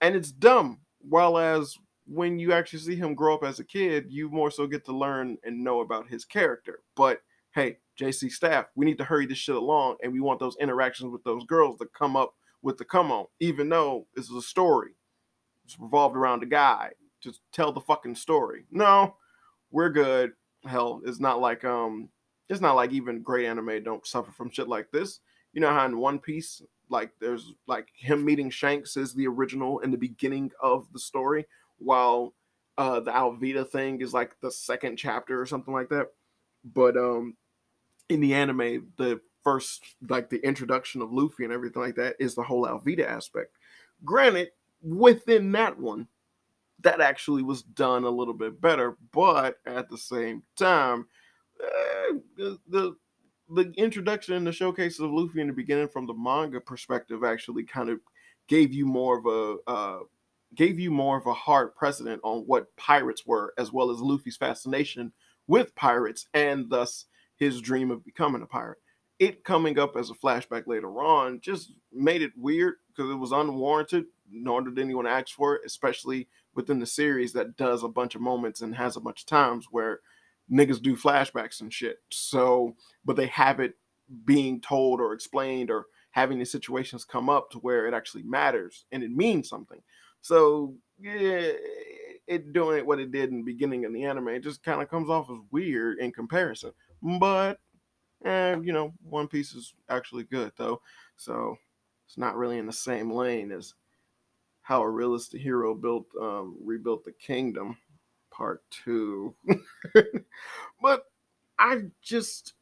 And 0.02 0.16
it's 0.16 0.32
dumb. 0.32 0.80
While 1.00 1.38
as 1.38 1.76
when 2.06 2.40
you 2.40 2.54
actually 2.54 2.80
see 2.80 2.96
him 2.96 3.16
grow 3.16 3.36
up 3.36 3.44
as 3.44 3.60
a 3.60 3.64
kid, 3.66 4.06
you 4.10 4.30
more 4.30 4.50
so 4.52 4.66
get 4.66 4.86
to 4.86 4.98
learn 4.98 5.38
and 5.44 5.64
know 5.64 5.82
about 5.82 6.10
his 6.10 6.26
character. 6.26 6.80
But 6.96 7.22
hey, 7.54 7.78
JC 8.00 8.32
staff, 8.32 8.68
we 8.76 8.86
need 8.86 8.98
to 8.98 9.04
hurry 9.04 9.26
this 9.26 9.38
shit 9.38 9.56
along, 9.56 9.98
and 10.02 10.14
we 10.14 10.22
want 10.22 10.40
those 10.40 10.58
interactions 10.60 11.12
with 11.12 11.24
those 11.24 11.44
girls 11.46 11.80
to 11.80 11.86
come 11.98 12.16
up 12.16 12.34
with 12.62 12.78
the 12.78 12.86
come 12.86 13.12
on, 13.12 13.26
even 13.40 13.70
though 13.70 14.08
this 14.16 14.30
is 14.30 14.36
a 14.36 14.42
story. 14.42 14.92
It's 15.66 15.80
revolved 15.80 16.16
around 16.16 16.44
a 16.44 16.48
guy. 16.48 16.92
Just 17.22 17.42
tell 17.52 17.72
the 17.72 17.82
fucking 17.82 18.16
story. 18.16 18.64
No, 18.72 19.16
we're 19.72 19.90
good 19.90 20.32
hell, 20.66 21.02
it's 21.06 21.20
not 21.20 21.40
like 21.40 21.64
um, 21.66 22.10
it's 22.50 22.62
not 22.62 22.76
like 22.76 22.92
even 22.92 23.22
great 23.22 23.46
anime 23.46 23.84
don't 23.84 24.06
suffer 24.06 24.32
from 24.32 24.50
shit 24.50 24.68
like 24.68 24.92
this. 24.92 25.20
You 25.54 25.62
know 25.62 25.70
how 25.70 25.86
in 25.86 25.98
One 25.98 26.20
Piece, 26.20 26.62
like 26.90 27.12
there's 27.20 27.54
like 27.68 27.88
him 27.96 28.24
meeting 28.26 28.50
Shanks 28.50 28.98
is 28.98 29.14
the 29.14 29.28
original 29.28 29.80
in 29.80 29.92
the 29.92 29.98
beginning 29.98 30.52
of 30.62 30.92
the 30.94 31.00
story, 31.00 31.46
while 31.78 32.34
uh 32.78 33.00
the 33.00 33.12
Alvida 33.12 33.68
thing 33.70 34.02
is 34.02 34.14
like 34.14 34.40
the 34.42 34.52
second 34.52 34.98
chapter 34.98 35.40
or 35.42 35.46
something 35.46 35.74
like 35.74 35.90
that. 35.90 36.08
But 36.64 36.98
um 36.98 37.36
in 38.10 38.20
the 38.20 38.34
anime, 38.34 38.92
the 38.98 39.22
first 39.44 39.84
like 40.10 40.30
the 40.30 40.44
introduction 40.46 41.02
of 41.02 41.14
Luffy 41.14 41.44
and 41.44 41.54
everything 41.54 41.82
like 41.82 41.96
that 41.96 42.16
is 42.20 42.36
the 42.36 42.44
whole 42.44 42.66
Alvida 42.66 43.08
aspect. 43.08 43.56
Granted, 44.04 44.52
within 44.82 45.52
that 45.54 45.80
one, 45.80 46.08
that 46.82 47.02
actually 47.02 47.44
was 47.44 47.64
done 47.64 48.04
a 48.04 48.10
little 48.10 48.34
bit 48.34 48.60
better. 48.62 48.98
But 49.12 49.58
at 49.66 49.90
the 49.90 49.98
same 49.98 50.44
time, 50.56 51.06
uh, 51.64 52.18
the, 52.38 52.60
the 52.68 52.96
the 53.52 53.72
introduction 53.78 54.36
and 54.36 54.46
the 54.46 54.52
showcases 54.52 55.00
of 55.00 55.12
Luffy 55.12 55.42
in 55.42 55.48
the 55.48 55.54
beginning 55.54 55.88
from 55.88 56.06
the 56.06 56.14
manga 56.14 56.62
perspective 56.62 57.24
actually 57.24 57.64
kind 57.64 57.90
of 57.90 58.00
gave 58.48 58.74
you 58.74 58.86
more 58.86 59.18
of 59.18 59.26
a 59.26 59.70
uh, 59.70 60.00
gave 60.56 60.80
you 60.80 60.92
more 60.92 61.18
of 61.18 61.28
a 61.28 61.34
hard 61.34 61.76
precedent 61.76 62.22
on 62.24 62.40
what 62.42 62.76
pirates 62.76 63.26
were, 63.26 63.54
as 63.58 63.72
well 63.72 63.92
as 63.92 64.00
Luffy's 64.00 64.38
fascination 64.38 65.12
with 65.48 65.76
pirates, 65.76 66.28
and 66.34 66.70
thus 66.70 67.06
his 67.38 67.62
dream 67.62 67.92
of 67.92 68.04
becoming 68.04 68.42
a 68.42 68.46
pirate. 68.46 68.80
It 69.20 69.44
coming 69.44 69.78
up 69.80 69.98
as 69.98 70.10
a 70.10 70.14
flashback 70.14 70.66
later 70.66 71.02
on 71.02 71.42
just 71.42 71.74
made 71.92 72.22
it 72.22 72.32
weird 72.38 72.76
because 72.88 73.12
it 73.12 73.16
was 73.16 73.32
unwarranted, 73.32 74.06
nor 74.32 74.62
did 74.62 74.80
anyone 74.80 75.08
ask 75.08 75.36
for 75.36 75.56
it, 75.56 75.62
especially 75.66 76.28
within 76.60 76.78
the 76.78 76.86
series 76.86 77.32
that 77.32 77.56
does 77.56 77.84
a 77.84 77.88
bunch 77.88 78.16
of 78.16 78.22
moments 78.22 78.60
and 78.60 78.76
has 78.76 78.98
a 78.98 79.00
bunch 79.00 79.22
of 79.22 79.28
times 79.28 79.68
where 79.72 80.02
niggas 80.52 80.82
do 80.82 80.94
flashbacks 80.94 81.62
and 81.62 81.74
shit. 81.74 82.00
So, 82.12 82.76
but 83.06 83.16
they 83.16 83.28
have 83.28 83.62
it 83.62 83.76
being 84.26 84.60
told 84.60 85.00
or 85.00 85.14
explained 85.14 85.72
or 85.72 85.86
having 86.12 86.38
the 86.38 86.46
situations 86.46 87.06
come 87.06 87.30
up 87.30 87.50
to 87.52 87.60
where 87.60 87.88
it 87.88 87.94
actually 87.94 88.24
matters 88.24 88.84
and 88.92 89.04
it 89.04 89.12
means 89.12 89.48
something. 89.48 89.80
So 90.20 90.76
yeah, 91.00 91.54
it 92.28 92.52
doing 92.52 92.78
it 92.78 92.86
what 92.86 93.00
it 93.00 93.14
did 93.14 93.30
in 93.30 93.38
the 93.38 93.44
beginning 93.44 93.86
of 93.86 93.94
the 93.94 94.04
anime, 94.04 94.28
it 94.28 94.44
just 94.44 94.62
kind 94.62 94.82
of 94.82 94.90
comes 94.90 95.10
off 95.10 95.30
as 95.30 95.38
weird 95.52 96.00
in 96.00 96.12
comparison. 96.12 96.74
But 97.02 97.58
eh, 98.26 98.58
you 98.62 98.74
know, 98.74 98.92
One 99.02 99.30
Piece 99.30 99.54
is 99.54 99.74
actually 99.88 100.26
good 100.26 100.52
though, 100.58 100.82
so 101.16 101.56
it's 102.06 102.18
not 102.18 102.36
really 102.36 102.58
in 102.58 102.66
the 102.66 102.74
same 102.74 103.10
lane 103.10 103.54
as 103.54 103.76
how 104.70 104.84
a 104.84 104.90
realistic 104.90 105.42
hero 105.42 105.74
built 105.74 106.06
um, 106.22 106.56
rebuilt 106.64 107.04
the 107.04 107.12
kingdom, 107.12 107.76
part 108.30 108.62
two. 108.70 109.34
but 110.80 111.06
I 111.58 111.86
just 112.04 112.54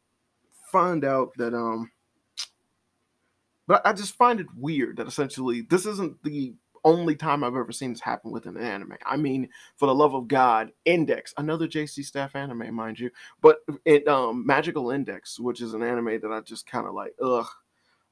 find 0.71 1.03
out 1.03 1.31
that 1.35 1.53
um 1.53 1.91
but 3.67 3.85
I 3.85 3.91
just 3.91 4.15
find 4.15 4.39
it 4.39 4.47
weird 4.55 4.95
that 4.97 5.07
essentially 5.07 5.67
this 5.69 5.85
isn't 5.85 6.23
the 6.23 6.55
only 6.85 7.13
time 7.13 7.43
I've 7.43 7.57
ever 7.57 7.73
seen 7.73 7.91
this 7.91 7.99
happen 7.99 8.31
within 8.31 8.55
an 8.55 8.63
anime. 8.63 8.95
I 9.05 9.17
mean, 9.17 9.49
for 9.75 9.87
the 9.87 9.95
love 9.95 10.15
of 10.15 10.29
God, 10.29 10.71
Index, 10.85 11.33
another 11.37 11.67
JC 11.67 12.05
Staff 12.05 12.37
anime, 12.37 12.73
mind 12.73 13.01
you, 13.01 13.11
but 13.41 13.57
it 13.83 14.07
um 14.07 14.45
Magical 14.47 14.91
Index, 14.91 15.41
which 15.41 15.59
is 15.59 15.73
an 15.73 15.83
anime 15.83 16.21
that 16.21 16.31
I 16.31 16.39
just 16.39 16.65
kind 16.65 16.87
of 16.87 16.93
like, 16.93 17.13
ugh. 17.21 17.47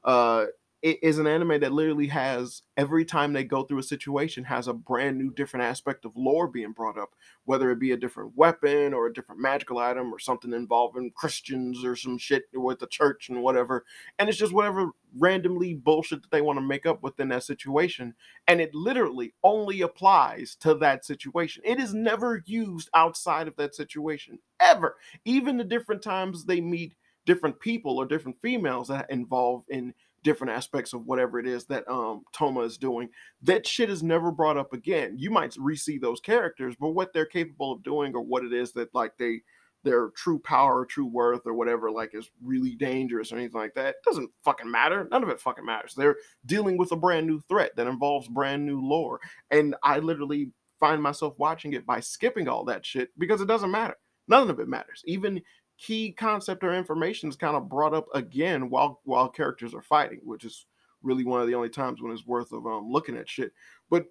Uh, 0.03 0.45
it 0.85 0.99
is 1.01 1.17
an 1.17 1.25
anime 1.25 1.61
that 1.61 1.73
literally 1.73 2.09
has 2.09 2.61
every 2.77 3.03
time 3.05 3.33
they 3.33 3.43
go 3.43 3.63
through 3.63 3.79
a 3.79 3.83
situation 3.83 4.43
has 4.43 4.67
a 4.67 4.73
brand 4.73 5.17
new 5.17 5.33
different 5.33 5.65
aspect 5.65 6.05
of 6.05 6.15
lore 6.15 6.47
being 6.47 6.73
brought 6.73 6.95
up. 6.95 7.15
Whether 7.43 7.71
it 7.71 7.79
be 7.79 7.91
a 7.91 7.97
different 7.97 8.33
weapon 8.35 8.93
or 8.93 9.07
a 9.07 9.13
different 9.13 9.41
magical 9.41 9.79
item 9.79 10.13
or 10.13 10.19
something 10.19 10.53
involving 10.53 11.09
christians 11.15 11.83
or 11.83 11.95
some 11.95 12.19
shit 12.19 12.43
with 12.53 12.77
the 12.77 12.85
church 12.85 13.29
and 13.29 13.41
whatever. 13.41 13.83
And 14.19 14.29
it's 14.29 14.37
just 14.37 14.53
whatever 14.53 14.91
randomly 15.17 15.73
bullshit 15.73 16.21
that 16.21 16.29
they 16.29 16.41
want 16.41 16.57
to 16.57 16.61
make 16.61 16.85
up 16.85 17.01
within 17.01 17.29
that 17.29 17.43
situation. 17.43 18.13
And 18.47 18.61
it 18.61 18.75
literally 18.75 19.33
only 19.43 19.81
applies 19.81 20.55
to 20.57 20.75
that 20.75 21.03
situation. 21.03 21.63
It 21.65 21.79
is 21.79 21.95
never 21.95 22.43
used 22.45 22.91
outside 22.93 23.47
of 23.47 23.55
that 23.55 23.73
situation 23.73 24.37
ever. 24.59 24.97
Even 25.25 25.57
the 25.57 25.63
different 25.63 26.03
times 26.03 26.45
they 26.45 26.61
meet 26.61 26.93
different 27.25 27.59
people 27.59 27.97
or 27.97 28.05
different 28.05 28.37
females 28.41 28.87
that 28.89 29.09
involve 29.09 29.63
in 29.69 29.95
different 30.25 30.51
aspects 30.51 30.91
of 30.91 31.05
whatever 31.05 31.39
it 31.39 31.47
is 31.47 31.65
that 31.67 31.87
um 31.87 32.23
Toma 32.33 32.61
is 32.61 32.77
doing. 32.77 33.07
That 33.43 33.65
shit 33.65 33.89
is 33.89 34.03
never 34.03 34.31
brought 34.31 34.57
up 34.57 34.73
again. 34.73 35.15
You 35.17 35.29
might 35.31 35.55
re-see 35.57 35.99
those 35.99 36.19
characters, 36.19 36.75
but 36.77 36.89
what 36.89 37.13
they're 37.13 37.25
capable 37.27 37.71
of 37.71 37.83
doing 37.83 38.13
or 38.13 38.21
what 38.21 38.43
it 38.43 38.51
is 38.51 38.73
that 38.73 38.93
like 38.93 39.13
they 39.17 39.41
their 39.83 40.09
true 40.17 40.39
power, 40.39 40.83
true 40.83 41.05
worth, 41.05 41.41
or 41.45 41.53
whatever, 41.53 41.91
like 41.91 42.09
is 42.15 42.31
really 42.43 42.75
dangerous 42.75 43.31
or 43.31 43.37
anything 43.37 43.61
like 43.61 43.75
that. 43.75 43.97
doesn't 44.03 44.31
fucking 44.43 44.69
matter. 44.69 45.07
None 45.11 45.21
of 45.21 45.29
it 45.29 45.39
fucking 45.39 45.63
matters. 45.63 45.93
They're 45.95 46.15
dealing 46.45 46.75
with 46.75 46.91
a 46.91 46.95
brand 46.95 47.27
new 47.27 47.39
threat 47.47 47.75
that 47.75 47.85
involves 47.85 48.27
brand 48.27 48.65
new 48.65 48.81
lore. 48.81 49.19
And 49.51 49.75
I 49.83 49.99
literally 49.99 50.49
find 50.79 51.03
myself 51.03 51.35
watching 51.37 51.73
it 51.73 51.85
by 51.85 51.99
skipping 51.99 52.47
all 52.47 52.65
that 52.65 52.83
shit 52.83 53.09
because 53.17 53.41
it 53.41 53.47
doesn't 53.47 53.69
matter. 53.69 53.95
None 54.27 54.49
of 54.49 54.59
it 54.59 54.67
matters. 54.67 55.03
Even 55.05 55.39
key 55.77 56.11
concept 56.11 56.63
or 56.63 56.73
information 56.73 57.29
is 57.29 57.35
kind 57.35 57.55
of 57.55 57.69
brought 57.69 57.93
up 57.93 58.07
again 58.13 58.69
while 58.69 59.01
while 59.03 59.29
characters 59.29 59.73
are 59.73 59.81
fighting, 59.81 60.19
which 60.23 60.45
is 60.45 60.65
really 61.03 61.23
one 61.23 61.41
of 61.41 61.47
the 61.47 61.55
only 61.55 61.69
times 61.69 62.01
when 62.01 62.11
it's 62.11 62.25
worth 62.25 62.51
of 62.51 62.65
um 62.65 62.89
looking 62.89 63.17
at 63.17 63.29
shit. 63.29 63.53
But 63.89 64.05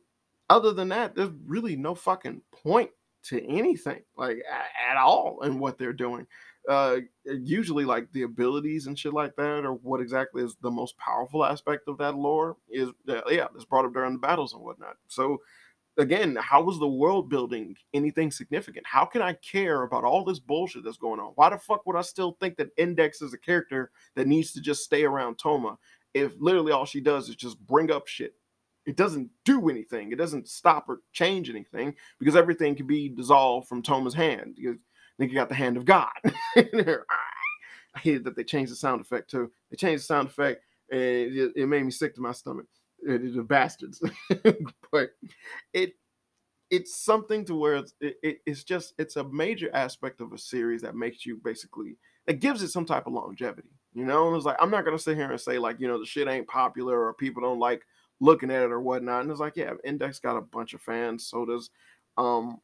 other 0.50 0.72
than 0.72 0.88
that, 0.90 1.14
there's 1.14 1.30
really 1.46 1.76
no 1.76 1.94
fucking 1.94 2.42
point 2.52 2.90
to 3.24 3.42
anything 3.46 4.02
like 4.16 4.38
at, 4.50 4.92
at 4.92 4.96
all 4.98 5.40
in 5.42 5.58
what 5.58 5.78
they're 5.78 5.92
doing. 5.92 6.26
Uh, 6.68 6.96
usually 7.24 7.84
like 7.84 8.10
the 8.12 8.22
abilities 8.22 8.86
and 8.86 8.98
shit 8.98 9.12
like 9.12 9.34
that, 9.36 9.64
or 9.64 9.72
what 9.74 10.00
exactly 10.00 10.42
is 10.42 10.56
the 10.62 10.70
most 10.70 10.96
powerful 10.96 11.44
aspect 11.44 11.88
of 11.88 11.98
that 11.98 12.14
lore 12.14 12.56
is 12.70 12.88
uh, 13.08 13.20
yeah, 13.28 13.46
it's 13.54 13.64
brought 13.64 13.84
up 13.84 13.92
during 13.92 14.12
the 14.12 14.18
battles 14.18 14.54
and 14.54 14.62
whatnot. 14.62 14.96
So 15.08 15.38
again, 15.98 16.36
how 16.40 16.62
was 16.62 16.78
the 16.78 16.88
world 16.88 17.28
building 17.28 17.76
anything 17.92 18.30
significant? 18.30 18.86
How 18.86 19.04
can 19.04 19.22
I 19.22 19.34
care 19.34 19.82
about 19.82 20.04
all 20.04 20.24
this 20.24 20.38
bullshit 20.38 20.84
that's 20.84 20.96
going 20.96 21.20
on? 21.20 21.32
Why 21.34 21.50
the 21.50 21.58
fuck 21.58 21.86
would 21.86 21.96
I 21.96 22.02
still 22.02 22.36
think 22.40 22.56
that 22.56 22.70
Index 22.76 23.22
is 23.22 23.34
a 23.34 23.38
character 23.38 23.90
that 24.16 24.26
needs 24.26 24.52
to 24.52 24.60
just 24.60 24.84
stay 24.84 25.04
around 25.04 25.38
Toma 25.38 25.78
if 26.12 26.32
literally 26.38 26.72
all 26.72 26.84
she 26.84 27.00
does 27.00 27.28
is 27.28 27.36
just 27.36 27.58
bring 27.66 27.90
up 27.90 28.06
shit? 28.06 28.34
It 28.86 28.96
doesn't 28.96 29.30
do 29.44 29.70
anything. 29.70 30.12
It 30.12 30.18
doesn't 30.18 30.48
stop 30.48 30.88
or 30.88 31.00
change 31.12 31.48
anything 31.48 31.94
because 32.18 32.36
everything 32.36 32.74
can 32.74 32.86
be 32.86 33.08
dissolved 33.08 33.68
from 33.68 33.82
Toma's 33.82 34.14
hand. 34.14 34.58
I 34.58 34.74
think 35.18 35.30
you 35.32 35.38
got 35.38 35.48
the 35.48 35.54
hand 35.54 35.76
of 35.76 35.84
God. 35.84 36.10
I 36.56 38.00
hated 38.00 38.24
that 38.24 38.36
they 38.36 38.44
changed 38.44 38.72
the 38.72 38.76
sound 38.76 39.00
effect 39.00 39.30
too. 39.30 39.50
They 39.70 39.76
changed 39.76 40.02
the 40.02 40.06
sound 40.06 40.28
effect 40.28 40.62
and 40.90 41.00
it, 41.00 41.52
it 41.56 41.66
made 41.66 41.84
me 41.84 41.90
sick 41.90 42.14
to 42.16 42.20
my 42.20 42.32
stomach 42.32 42.66
the 43.04 43.44
bastards. 43.46 44.02
but 44.92 45.10
it 45.72 45.94
it's 46.70 46.96
something 46.96 47.44
to 47.44 47.54
where 47.54 47.76
it's, 47.76 47.94
it, 48.00 48.40
it's 48.46 48.64
just 48.64 48.94
it's 48.98 49.16
a 49.16 49.24
major 49.24 49.70
aspect 49.74 50.20
of 50.20 50.32
a 50.32 50.38
series 50.38 50.82
that 50.82 50.96
makes 50.96 51.24
you 51.24 51.38
basically 51.44 51.96
it 52.26 52.40
gives 52.40 52.62
it 52.62 52.68
some 52.68 52.86
type 52.86 53.06
of 53.06 53.12
longevity. 53.12 53.68
You 53.94 54.04
know, 54.04 54.28
and 54.28 54.36
it's 54.36 54.46
like 54.46 54.56
I'm 54.60 54.70
not 54.70 54.84
gonna 54.84 54.98
sit 54.98 55.16
here 55.16 55.30
and 55.30 55.40
say 55.40 55.58
like 55.58 55.78
you 55.78 55.86
know 55.88 55.98
the 55.98 56.06
shit 56.06 56.28
ain't 56.28 56.48
popular 56.48 57.04
or 57.04 57.14
people 57.14 57.42
don't 57.42 57.60
like 57.60 57.82
looking 58.20 58.50
at 58.50 58.62
it 58.62 58.72
or 58.72 58.80
whatnot. 58.80 59.22
And 59.22 59.30
it's 59.30 59.40
like 59.40 59.56
yeah, 59.56 59.72
Index 59.84 60.18
got 60.18 60.36
a 60.36 60.40
bunch 60.40 60.74
of 60.74 60.80
fans, 60.80 61.26
so 61.26 61.44
does 61.44 61.70
um 62.16 62.58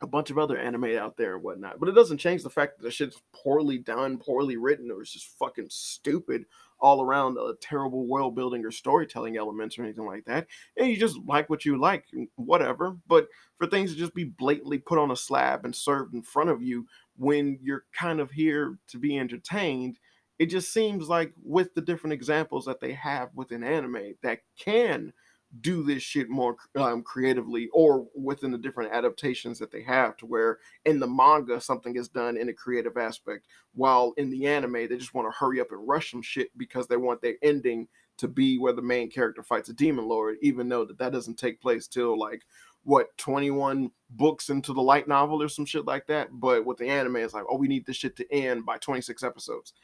a 0.00 0.06
bunch 0.06 0.30
of 0.30 0.38
other 0.38 0.56
anime 0.56 0.96
out 0.96 1.16
there 1.16 1.34
and 1.34 1.42
whatnot. 1.42 1.80
But 1.80 1.88
it 1.88 1.94
doesn't 1.94 2.18
change 2.18 2.42
the 2.42 2.50
fact 2.50 2.78
that 2.78 2.84
the 2.84 2.90
shit's 2.90 3.20
poorly 3.34 3.78
done, 3.78 4.16
poorly 4.16 4.56
written, 4.56 4.90
or 4.90 5.02
it's 5.02 5.12
just 5.12 5.36
fucking 5.38 5.66
stupid 5.70 6.44
all 6.80 7.02
around 7.02 7.36
a 7.36 7.54
terrible 7.60 8.06
world 8.06 8.34
building 8.34 8.64
or 8.64 8.70
storytelling 8.70 9.36
elements 9.36 9.78
or 9.78 9.84
anything 9.84 10.06
like 10.06 10.24
that. 10.26 10.46
And 10.76 10.88
you 10.88 10.96
just 10.96 11.18
like 11.26 11.50
what 11.50 11.64
you 11.64 11.78
like, 11.78 12.04
whatever. 12.36 12.96
But 13.06 13.28
for 13.56 13.66
things 13.66 13.92
to 13.92 13.98
just 13.98 14.14
be 14.14 14.24
blatantly 14.24 14.78
put 14.78 14.98
on 14.98 15.10
a 15.10 15.16
slab 15.16 15.64
and 15.64 15.74
served 15.74 16.14
in 16.14 16.22
front 16.22 16.50
of 16.50 16.62
you 16.62 16.86
when 17.16 17.58
you're 17.62 17.84
kind 17.98 18.20
of 18.20 18.30
here 18.30 18.78
to 18.88 18.98
be 18.98 19.18
entertained, 19.18 19.98
it 20.38 20.46
just 20.46 20.72
seems 20.72 21.08
like 21.08 21.32
with 21.42 21.74
the 21.74 21.80
different 21.80 22.14
examples 22.14 22.64
that 22.66 22.80
they 22.80 22.92
have 22.92 23.30
within 23.34 23.64
anime 23.64 24.14
that 24.22 24.40
can 24.58 25.12
do 25.60 25.82
this 25.82 26.02
shit 26.02 26.28
more 26.28 26.56
um, 26.76 27.02
creatively 27.02 27.68
or 27.72 28.06
within 28.14 28.50
the 28.50 28.58
different 28.58 28.92
adaptations 28.92 29.58
that 29.58 29.70
they 29.70 29.82
have 29.82 30.16
to 30.16 30.26
where 30.26 30.58
in 30.84 31.00
the 31.00 31.06
manga 31.06 31.58
something 31.60 31.96
is 31.96 32.08
done 32.08 32.36
in 32.36 32.50
a 32.50 32.52
creative 32.52 32.98
aspect 32.98 33.46
while 33.74 34.12
in 34.18 34.28
the 34.30 34.46
anime 34.46 34.72
they 34.72 34.96
just 34.96 35.14
want 35.14 35.26
to 35.26 35.38
hurry 35.38 35.60
up 35.60 35.72
and 35.72 35.88
rush 35.88 36.10
some 36.10 36.20
shit 36.20 36.50
because 36.58 36.86
they 36.86 36.98
want 36.98 37.22
their 37.22 37.36
ending 37.42 37.88
to 38.18 38.28
be 38.28 38.58
where 38.58 38.74
the 38.74 38.82
main 38.82 39.10
character 39.10 39.42
fights 39.42 39.70
a 39.70 39.72
demon 39.72 40.06
lord 40.06 40.36
even 40.42 40.68
though 40.68 40.84
that 40.84 40.98
that 40.98 41.12
doesn't 41.12 41.38
take 41.38 41.60
place 41.62 41.88
till 41.88 42.18
like 42.18 42.42
what 42.84 43.14
21 43.18 43.90
books 44.10 44.48
into 44.48 44.72
the 44.72 44.80
light 44.80 45.06
novel 45.06 45.42
or 45.42 45.48
some 45.48 45.66
shit 45.66 45.84
like 45.84 46.06
that. 46.06 46.28
But 46.32 46.64
with 46.64 46.78
the 46.78 46.88
anime 46.88 47.16
it's 47.16 47.34
like 47.34 47.44
oh 47.50 47.56
we 47.56 47.68
need 47.68 47.84
this 47.84 47.96
shit 47.96 48.16
to 48.16 48.32
end 48.32 48.64
by 48.64 48.78
26 48.78 49.22
episodes 49.22 49.74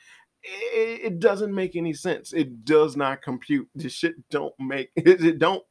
it, 0.45 1.01
it 1.05 1.21
doesn't 1.21 1.55
make 1.55 1.77
any 1.77 1.95
sense. 1.95 2.33
It 2.33 2.65
does 2.65 2.97
not 2.97 3.23
compute. 3.23 3.69
This 3.75 3.93
shit 3.93 4.15
don't 4.31 4.55
make 4.59 4.91
it, 4.97 5.25
it 5.25 5.39
don't 5.39 5.65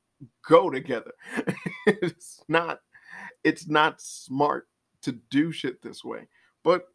go 0.48 0.70
together. 0.70 1.12
it's 1.86 2.44
not 2.48 2.80
it's 3.44 3.68
not 3.68 4.02
smart 4.02 4.68
to 5.04 5.14
do 5.30 5.52
shit 5.52 5.82
this 5.82 6.04
way. 6.04 6.28
But 6.64 6.88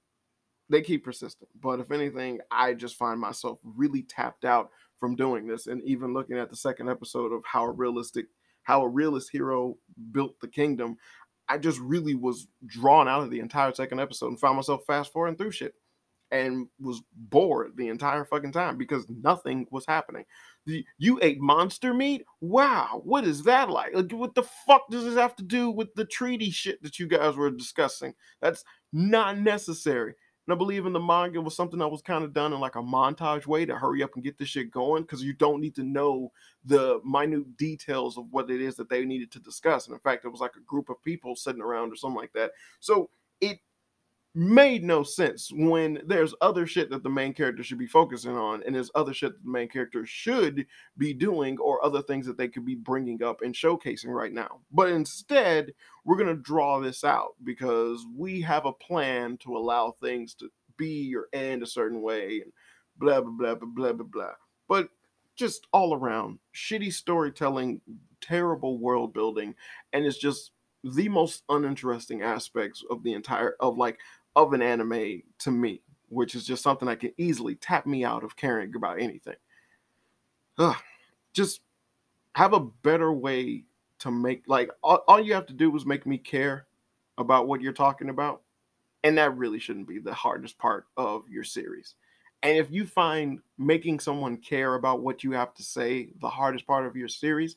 they 0.70 0.82
keep 0.82 1.04
persisting. 1.04 1.48
But 1.60 1.80
if 1.80 1.90
anything, 1.90 2.40
I 2.50 2.74
just 2.74 2.96
find 2.96 3.20
myself 3.20 3.58
really 3.62 4.02
tapped 4.02 4.44
out 4.44 4.70
from 4.98 5.14
doing 5.14 5.46
this 5.46 5.66
and 5.66 5.82
even 5.84 6.12
looking 6.12 6.38
at 6.38 6.50
the 6.50 6.56
second 6.56 6.90
episode 6.90 7.32
of 7.32 7.42
how 7.44 7.64
a 7.64 7.70
realistic 7.70 8.26
how 8.64 8.82
a 8.82 8.88
realist 8.88 9.30
hero 9.32 9.78
built 10.12 10.38
the 10.40 10.48
kingdom, 10.48 10.96
I 11.48 11.56
just 11.56 11.78
really 11.78 12.14
was 12.14 12.48
drawn 12.66 13.08
out 13.08 13.22
of 13.22 13.30
the 13.30 13.40
entire 13.40 13.72
second 13.72 14.00
episode 14.00 14.26
and 14.28 14.40
found 14.40 14.56
myself 14.56 14.82
fast 14.86 15.10
forwarding 15.10 15.38
through 15.38 15.52
shit 15.52 15.74
and 16.30 16.68
was 16.80 17.02
bored 17.14 17.72
the 17.76 17.88
entire 17.88 18.24
fucking 18.24 18.52
time 18.52 18.76
because 18.76 19.06
nothing 19.08 19.66
was 19.70 19.86
happening. 19.86 20.24
You 20.98 21.18
ate 21.22 21.40
monster 21.40 21.94
meat? 21.94 22.24
Wow, 22.40 23.00
what 23.04 23.24
is 23.24 23.42
that 23.44 23.70
like? 23.70 23.94
Like, 23.94 24.12
what 24.12 24.34
the 24.34 24.42
fuck 24.66 24.82
does 24.90 25.04
this 25.04 25.14
have 25.14 25.34
to 25.36 25.42
do 25.42 25.70
with 25.70 25.94
the 25.94 26.04
treaty 26.04 26.50
shit 26.50 26.82
that 26.82 26.98
you 26.98 27.06
guys 27.06 27.36
were 27.36 27.50
discussing? 27.50 28.14
That's 28.42 28.64
not 28.92 29.38
necessary. 29.38 30.14
And 30.46 30.54
I 30.54 30.56
believe 30.56 30.86
in 30.86 30.94
the 30.94 31.00
manga 31.00 31.42
was 31.42 31.54
something 31.54 31.78
that 31.78 31.88
was 31.88 32.00
kind 32.00 32.24
of 32.24 32.32
done 32.32 32.54
in 32.54 32.60
like 32.60 32.76
a 32.76 32.82
montage 32.82 33.46
way 33.46 33.66
to 33.66 33.76
hurry 33.76 34.02
up 34.02 34.10
and 34.14 34.24
get 34.24 34.38
this 34.38 34.48
shit 34.48 34.70
going 34.70 35.02
because 35.02 35.22
you 35.22 35.34
don't 35.34 35.60
need 35.60 35.74
to 35.74 35.82
know 35.82 36.32
the 36.64 37.00
minute 37.04 37.56
details 37.58 38.16
of 38.16 38.24
what 38.30 38.50
it 38.50 38.62
is 38.62 38.74
that 38.76 38.88
they 38.88 39.04
needed 39.04 39.30
to 39.32 39.40
discuss. 39.40 39.86
And 39.86 39.94
in 39.94 40.00
fact, 40.00 40.24
it 40.24 40.28
was 40.28 40.40
like 40.40 40.56
a 40.56 40.64
group 40.64 40.88
of 40.88 41.02
people 41.02 41.36
sitting 41.36 41.60
around 41.60 41.92
or 41.92 41.96
something 41.96 42.16
like 42.16 42.32
that. 42.32 42.52
So 42.80 43.10
it 43.42 43.58
made 44.38 44.84
no 44.84 45.02
sense 45.02 45.50
when 45.52 46.00
there's 46.06 46.32
other 46.40 46.64
shit 46.64 46.90
that 46.90 47.02
the 47.02 47.10
main 47.10 47.34
character 47.34 47.64
should 47.64 47.78
be 47.78 47.88
focusing 47.88 48.36
on 48.36 48.62
and 48.62 48.72
there's 48.72 48.90
other 48.94 49.12
shit 49.12 49.32
that 49.32 49.42
the 49.42 49.50
main 49.50 49.68
character 49.68 50.06
should 50.06 50.64
be 50.96 51.12
doing 51.12 51.58
or 51.58 51.84
other 51.84 52.00
things 52.02 52.24
that 52.24 52.38
they 52.38 52.46
could 52.46 52.64
be 52.64 52.76
bringing 52.76 53.20
up 53.20 53.42
and 53.42 53.52
showcasing 53.52 54.14
right 54.14 54.32
now. 54.32 54.60
But 54.70 54.90
instead 54.90 55.72
we're 56.04 56.16
going 56.16 56.28
to 56.28 56.40
draw 56.40 56.78
this 56.78 57.02
out 57.02 57.34
because 57.42 58.06
we 58.16 58.40
have 58.42 58.64
a 58.64 58.72
plan 58.72 59.38
to 59.38 59.56
allow 59.56 59.90
things 59.90 60.34
to 60.34 60.48
be 60.76 61.12
or 61.16 61.26
end 61.32 61.64
a 61.64 61.66
certain 61.66 62.00
way 62.00 62.40
and 62.40 62.52
blah 62.96 63.20
blah 63.20 63.32
blah 63.32 63.54
blah 63.56 63.68
blah 63.68 63.92
blah 63.92 64.06
blah. 64.06 64.32
But 64.68 64.90
just 65.34 65.66
all 65.72 65.94
around 65.94 66.38
shitty 66.54 66.92
storytelling 66.92 67.80
terrible 68.20 68.78
world 68.78 69.12
building 69.12 69.56
and 69.92 70.06
it's 70.06 70.18
just 70.18 70.52
the 70.94 71.08
most 71.08 71.42
uninteresting 71.48 72.22
aspects 72.22 72.84
of 72.90 73.02
the 73.02 73.12
entire 73.12 73.56
of 73.60 73.76
like 73.76 73.98
of 74.36 74.52
an 74.52 74.62
anime 74.62 75.22
to 75.38 75.50
me, 75.50 75.82
which 76.08 76.34
is 76.34 76.46
just 76.46 76.62
something 76.62 76.86
that 76.88 77.00
can 77.00 77.12
easily 77.18 77.54
tap 77.56 77.86
me 77.86 78.04
out 78.04 78.24
of 78.24 78.36
caring 78.36 78.74
about 78.74 79.00
anything. 79.00 79.36
Ugh, 80.58 80.76
just 81.32 81.60
have 82.34 82.52
a 82.52 82.60
better 82.60 83.12
way 83.12 83.64
to 84.00 84.10
make 84.10 84.44
like 84.46 84.70
all, 84.82 85.02
all 85.08 85.20
you 85.20 85.34
have 85.34 85.46
to 85.46 85.52
do 85.52 85.74
is 85.76 85.84
make 85.84 86.06
me 86.06 86.18
care 86.18 86.66
about 87.18 87.48
what 87.48 87.60
you're 87.60 87.72
talking 87.72 88.10
about. 88.10 88.42
And 89.04 89.18
that 89.18 89.36
really 89.36 89.58
shouldn't 89.58 89.88
be 89.88 89.98
the 89.98 90.14
hardest 90.14 90.58
part 90.58 90.86
of 90.96 91.28
your 91.28 91.44
series. 91.44 91.94
And 92.42 92.56
if 92.56 92.70
you 92.70 92.86
find 92.86 93.40
making 93.58 94.00
someone 94.00 94.36
care 94.36 94.74
about 94.74 95.00
what 95.00 95.24
you 95.24 95.32
have 95.32 95.54
to 95.54 95.62
say 95.62 96.10
the 96.20 96.28
hardest 96.28 96.66
part 96.66 96.86
of 96.86 96.96
your 96.96 97.08
series, 97.08 97.56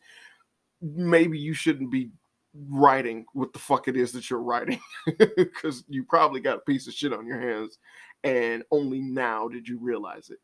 maybe 0.81 1.37
you 1.37 1.53
shouldn't 1.53 1.91
be 1.91 2.09
writing 2.53 3.25
what 3.33 3.53
the 3.53 3.59
fuck 3.59 3.87
it 3.87 3.95
is 3.95 4.11
that 4.11 4.29
you're 4.29 4.41
writing 4.41 4.79
because 5.37 5.83
you 5.87 6.03
probably 6.03 6.39
got 6.39 6.57
a 6.57 6.61
piece 6.61 6.87
of 6.87 6.93
shit 6.93 7.13
on 7.13 7.25
your 7.25 7.39
hands 7.39 7.77
and 8.23 8.63
only 8.71 8.99
now 9.01 9.47
did 9.47 9.67
you 9.67 9.79
realize 9.79 10.29
it. 10.29 10.39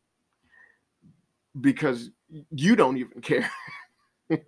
Because 1.60 2.10
you 2.50 2.76
don't 2.76 2.98
even 2.98 3.20
care. 3.20 3.50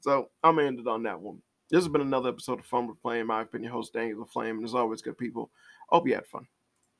So 0.00 0.30
i'm 0.42 0.56
gonna 0.56 0.68
end 0.68 0.80
it 0.80 0.86
on 0.86 1.02
that 1.04 1.20
one. 1.20 1.38
This 1.70 1.82
has 1.84 1.88
been 1.88 2.00
another 2.00 2.28
episode 2.28 2.60
of 2.60 2.66
fun 2.66 2.86
with 2.86 3.00
flame. 3.00 3.30
I've 3.30 3.50
been 3.50 3.62
your 3.62 3.72
host 3.72 3.92
daniel 3.92 4.20
the 4.20 4.30
flame 4.30 4.56
and 4.56 4.64
as 4.64 4.74
always 4.74 5.02
good 5.02 5.18
people 5.18 5.50
hope 5.88 6.08
you 6.08 6.14
had 6.14 6.26
fun 6.26 6.46